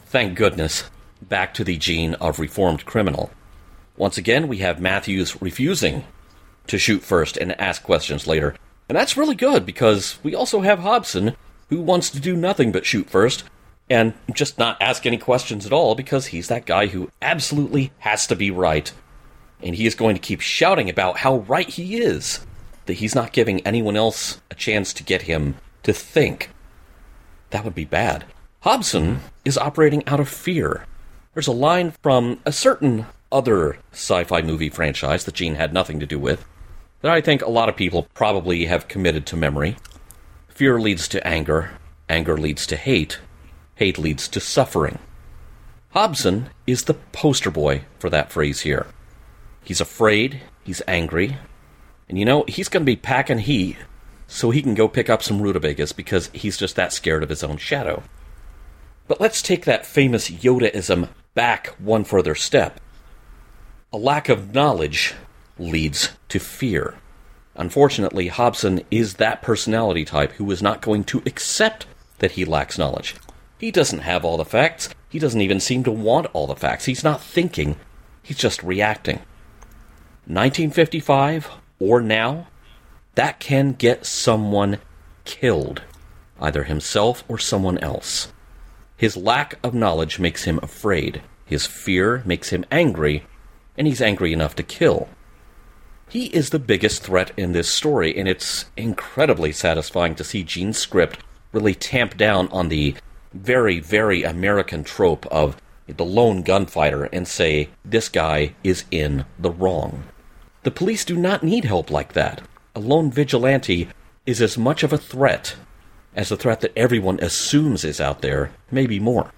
[0.08, 0.90] thank goodness,
[1.30, 3.32] back to the gene of reformed criminal.
[3.96, 6.04] Once again, we have Mathews refusing
[6.68, 8.56] to shoot first and ask questions later.
[8.88, 11.36] And that's really good because we also have Hobson,
[11.70, 13.44] who wants to do nothing but shoot first
[13.90, 18.28] and just not ask any questions at all because he's that guy who absolutely has
[18.28, 18.92] to be right.
[19.62, 22.46] And he is going to keep shouting about how right he is,
[22.86, 26.50] that he's not giving anyone else a chance to get him to think.
[27.50, 28.26] That would be bad.
[28.62, 30.86] Hobson is operating out of fear.
[31.40, 35.98] There's a line from a certain other sci fi movie franchise that Gene had nothing
[36.02, 36.44] to do with
[37.00, 39.78] that I think a lot of people probably have committed to memory.
[40.50, 41.72] Fear leads to anger,
[42.10, 43.20] anger leads to hate,
[43.76, 45.00] hate leads to suffering.
[45.92, 48.88] Hobson is the poster boy for that phrase here.
[49.64, 51.38] He's afraid, he's angry,
[52.10, 53.78] and you know, he's going to be packing heat
[54.28, 57.46] so he can go pick up some rutabagas because he's just that scared of his
[57.46, 58.04] own shadow.
[59.08, 62.80] But let's take that famous Yodaism back one further step.
[63.92, 65.16] A lack of knowledge
[65.58, 66.96] leads to fear.
[67.56, 71.86] Unfortunately, Hobson is that personality type who is not going to accept
[72.20, 73.16] that he lacks knowledge.
[73.58, 74.90] He doesn't have all the facts.
[75.10, 76.86] He doesn't even seem to want all the facts.
[76.86, 77.76] He's not thinking,
[78.24, 79.18] he's just reacting.
[80.28, 81.50] 1955
[81.80, 82.48] or now,
[83.16, 84.78] that can get someone
[85.26, 85.82] killed,
[86.40, 88.32] either himself or someone else.
[89.00, 91.22] His lack of knowledge makes him afraid.
[91.46, 93.24] His fear makes him angry,
[93.78, 95.08] and he's angry enough to kill.
[96.10, 100.78] He is the biggest threat in this story, and it's incredibly satisfying to see Gene's
[100.78, 101.20] script
[101.54, 102.94] really tamp down on the
[103.34, 105.56] very, very American trope of
[105.88, 110.04] the lone gunfighter and say, this guy is in the wrong.
[110.64, 112.42] The police do not need help like that.
[112.76, 113.88] A lone vigilante
[114.26, 115.56] is as much of a threat
[116.20, 119.32] as the threat that everyone assumes is out there, maybe more.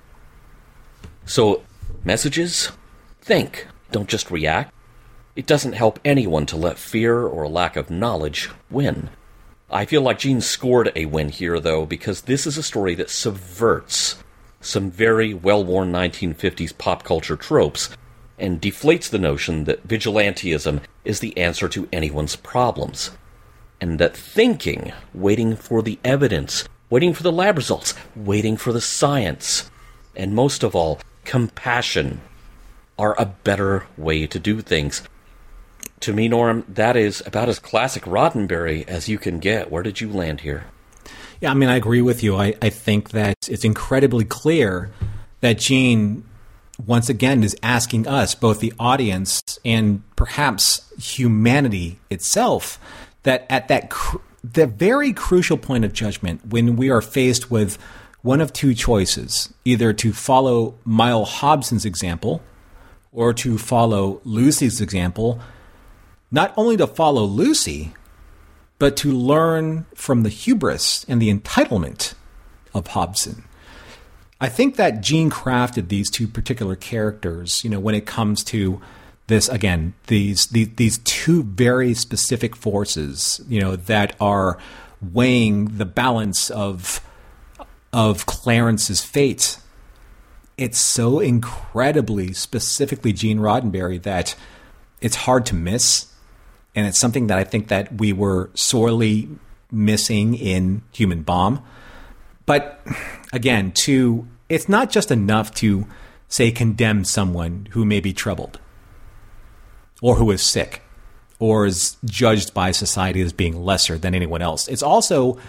[1.25, 1.61] So,
[2.03, 2.71] messages?
[3.21, 4.73] Think, don't just react.
[5.35, 9.11] It doesn't help anyone to let fear or lack of knowledge win.
[9.69, 13.11] I feel like Gene scored a win here, though, because this is a story that
[13.11, 14.15] subverts
[14.59, 17.95] some very well worn 1950s pop culture tropes
[18.39, 23.11] and deflates the notion that vigilantism is the answer to anyone's problems.
[23.81, 28.79] And that thinking, waiting for the evidence, waiting for the lab results, waiting for the
[28.79, 29.69] science,
[30.15, 32.21] and most of all, compassion
[32.97, 35.01] are a better way to do things
[36.01, 39.71] to me, Norm, that is about as classic Roddenberry as you can get.
[39.71, 40.65] Where did you land here?
[41.39, 42.35] Yeah, I mean, I agree with you.
[42.35, 44.91] I, I think that it's incredibly clear
[45.41, 46.23] that Gene,
[46.85, 52.79] once again, is asking us, both the audience and perhaps humanity itself,
[53.23, 57.77] that at that cr- the very crucial point of judgment, when we are faced with
[58.21, 62.41] one of two choices, either to follow Mylo Hobson's example
[63.11, 65.39] or to follow Lucy's example,
[66.31, 67.93] not only to follow Lucy,
[68.79, 72.13] but to learn from the hubris and the entitlement
[72.73, 73.43] of Hobson.
[74.39, 78.81] I think that Gene crafted these two particular characters, you know, when it comes to
[79.27, 84.57] this again, these, these these two very specific forces, you know, that are
[85.01, 87.01] weighing the balance of
[87.93, 89.57] of Clarence's fate.
[90.57, 94.35] It's so incredibly specifically Gene Roddenberry that
[94.99, 96.11] it's hard to miss
[96.75, 99.27] and it's something that I think that we were sorely
[99.71, 101.63] missing in Human Bomb.
[102.45, 102.81] But
[103.33, 105.87] again, to it's not just enough to
[106.27, 108.59] say condemn someone who may be troubled
[110.01, 110.81] or who is sick
[111.39, 114.67] or is judged by society as being lesser than anyone else.
[114.67, 115.39] It's also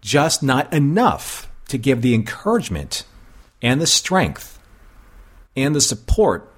[0.00, 3.04] just not enough to give the encouragement
[3.62, 4.58] and the strength
[5.56, 6.50] and the support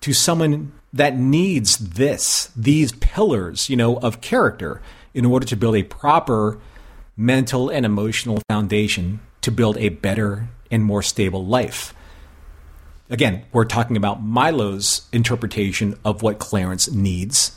[0.00, 4.80] to someone that needs this, these pillars, you know, of character
[5.14, 6.58] in order to build a proper
[7.16, 11.94] mental and emotional foundation to build a better and more stable life.
[13.08, 17.56] Again, we're talking about Mylo's interpretation of what Clarence needs,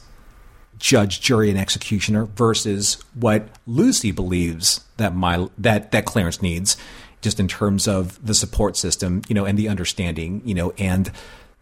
[0.78, 6.78] judge, jury, and executioner, versus what Lucy believes that Mylo, that that Clarence needs,
[7.22, 11.12] just in terms of the support system, you know, and the understanding, you know, and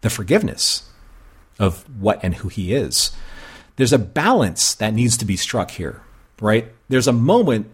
[0.02, 0.88] the forgiveness
[1.58, 3.10] of what and who he is.
[3.76, 6.02] There's a balance that needs to be struck here,
[6.40, 6.70] right?
[6.88, 7.70] There's a moment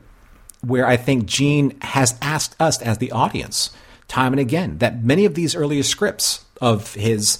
[0.60, 3.70] where I think Gene has asked us as the audience
[4.08, 7.38] time and again that many of these earlier scripts of his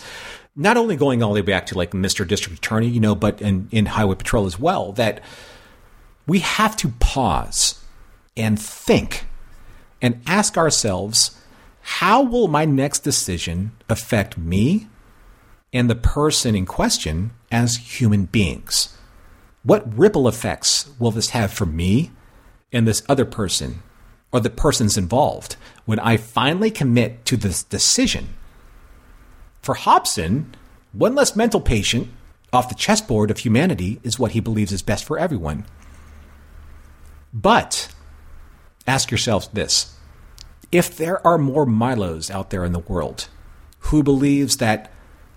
[0.57, 2.27] not only going all the way back to like Mr.
[2.27, 5.21] District Attorney, you know, but in, in Highway Patrol as well, that
[6.27, 7.83] we have to pause
[8.37, 9.27] and think
[10.01, 11.41] and ask ourselves,
[11.81, 14.89] how will my next decision affect me
[15.73, 18.97] and the person in question as human beings?
[19.65, 22.13] What ripple effects will this have for me
[22.73, 23.83] and this other person
[24.33, 28.29] or the persons involved when I finally commit to this decision?
[29.63, 30.55] For Hobson,
[30.93, 32.09] one less mental patient
[32.53, 35.65] off the chessboard of humanity is what he believes is best for everyone.
[37.33, 37.89] But
[38.87, 39.97] ask yourselves this
[40.71, 43.29] if there are more Mylos out there in the world
[43.81, 44.91] who believes that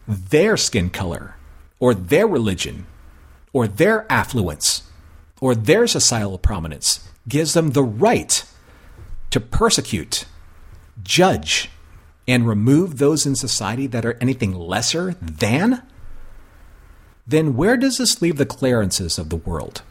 [0.07, 1.35] their skin color
[1.79, 2.85] or their religion
[3.53, 4.83] or their affluence
[5.41, 8.43] or their societal prominence gives them the right
[9.29, 10.25] to persecute,
[11.03, 11.69] judge,
[12.27, 15.81] and remove those in society that are anything lesser than,
[17.25, 19.81] then where does this leave the Clarences of the world?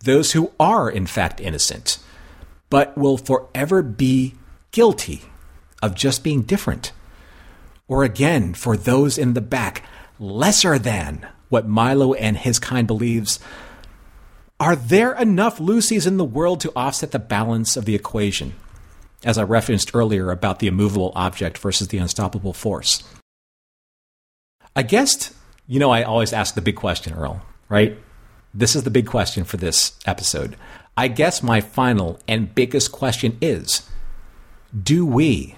[0.00, 1.98] Those who are, in fact, innocent,
[2.70, 4.34] but will forever be
[4.70, 5.22] guilty
[5.82, 6.92] of just being different.
[7.88, 9.84] Or again, for those in the back,
[10.18, 13.38] lesser than what Mylo and his kind believes.
[14.58, 18.54] Are there enough Lucys in the world to offset the balance of the equation?
[19.24, 23.04] As I referenced earlier about the immovable object versus the unstoppable force.
[24.74, 25.34] I guess,
[25.66, 27.96] you know, I always ask the big question, Earl, right?
[28.54, 30.56] This is the big question for this episode.
[30.96, 33.88] I guess my final and biggest question is
[34.82, 35.56] do we,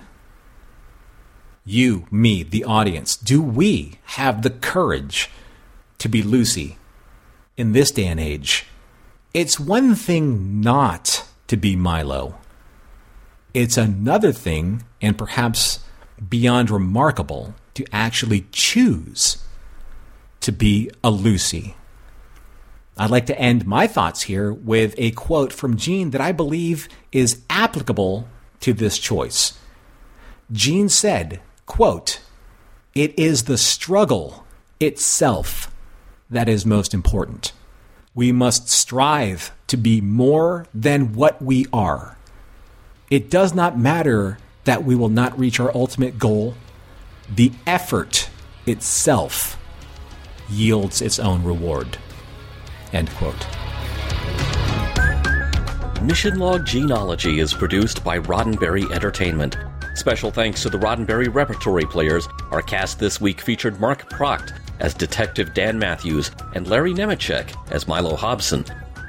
[1.64, 5.30] you, me, the audience, do we have the courage
[5.98, 6.78] to be Lucy
[7.56, 8.66] in this day and age?
[9.32, 12.34] It's one thing not to be Mylo.
[13.54, 15.78] It's another thing, and perhaps
[16.28, 19.38] beyond remarkable, to actually choose
[20.40, 21.76] to be a Lucy.
[22.96, 26.88] I'd like to end my thoughts here with a quote from Gene that I believe
[27.12, 28.28] is applicable
[28.60, 29.58] to this choice.
[30.52, 32.20] Gene said, quote,
[32.94, 34.44] It is the struggle
[34.80, 35.72] itself
[36.28, 37.52] that is most important.
[38.14, 42.13] We must strive to be more than what we are.
[43.10, 46.54] It does not matter that we will not reach our ultimate goal.
[47.32, 48.30] The effort
[48.66, 49.58] itself
[50.48, 51.98] yields its own reward.
[52.92, 53.46] End quote.
[56.02, 59.56] Mission Log Gene-ology is produced by Roddenberry Entertainment.
[59.94, 62.28] Special thanks to the Roddenberry Repertory players.
[62.50, 67.84] Our cast this week featured Mark Pracht as Detective Dan Mathews and Larry Nemecek as
[67.84, 68.64] Mylo Hobson.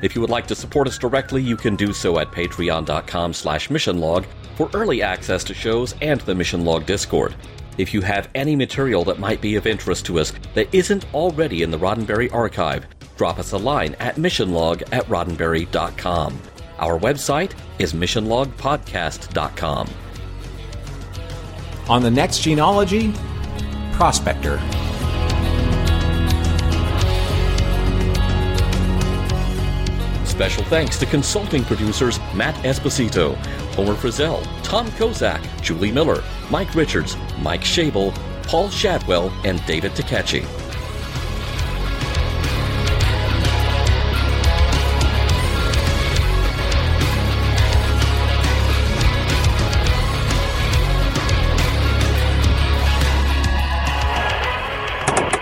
[0.06, 3.70] If you would like to support us directly, you can do so at patreon.com slash
[3.70, 7.34] missionlog for early access to shows and the Mission Log Discord.
[7.80, 11.64] If you have any material that might be of interest to us that isn't already
[11.64, 12.86] in the Roddenberry archive,
[13.18, 16.40] drop us a line at missionlog at roddenberry.com.
[16.78, 19.90] Our website is missionlogpodcast.com.
[21.90, 23.12] On the next Gene-ology,
[23.94, 24.85] Prospector.
[30.36, 33.38] Special thanks to consulting producers Matt Esposito,
[33.74, 36.22] Homer Frizzell, Tom Kozak, Julie Miller,
[36.52, 38.14] Mike Richards, Mike Shabel,
[38.44, 40.42] Paul Shadwell, and David Takechi.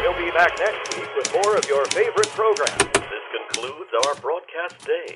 [0.04, 3.13] We'll be back next week with more of your favorite programs.
[3.64, 5.16] Concludes our broadcast day.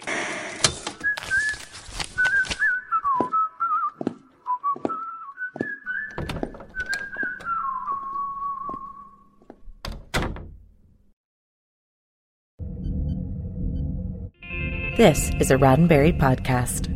[14.95, 16.87] This is a Roddenberry podcast.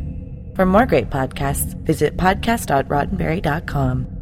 [0.56, 4.21] For more great podcasts, visit podcast.roddenberry.com.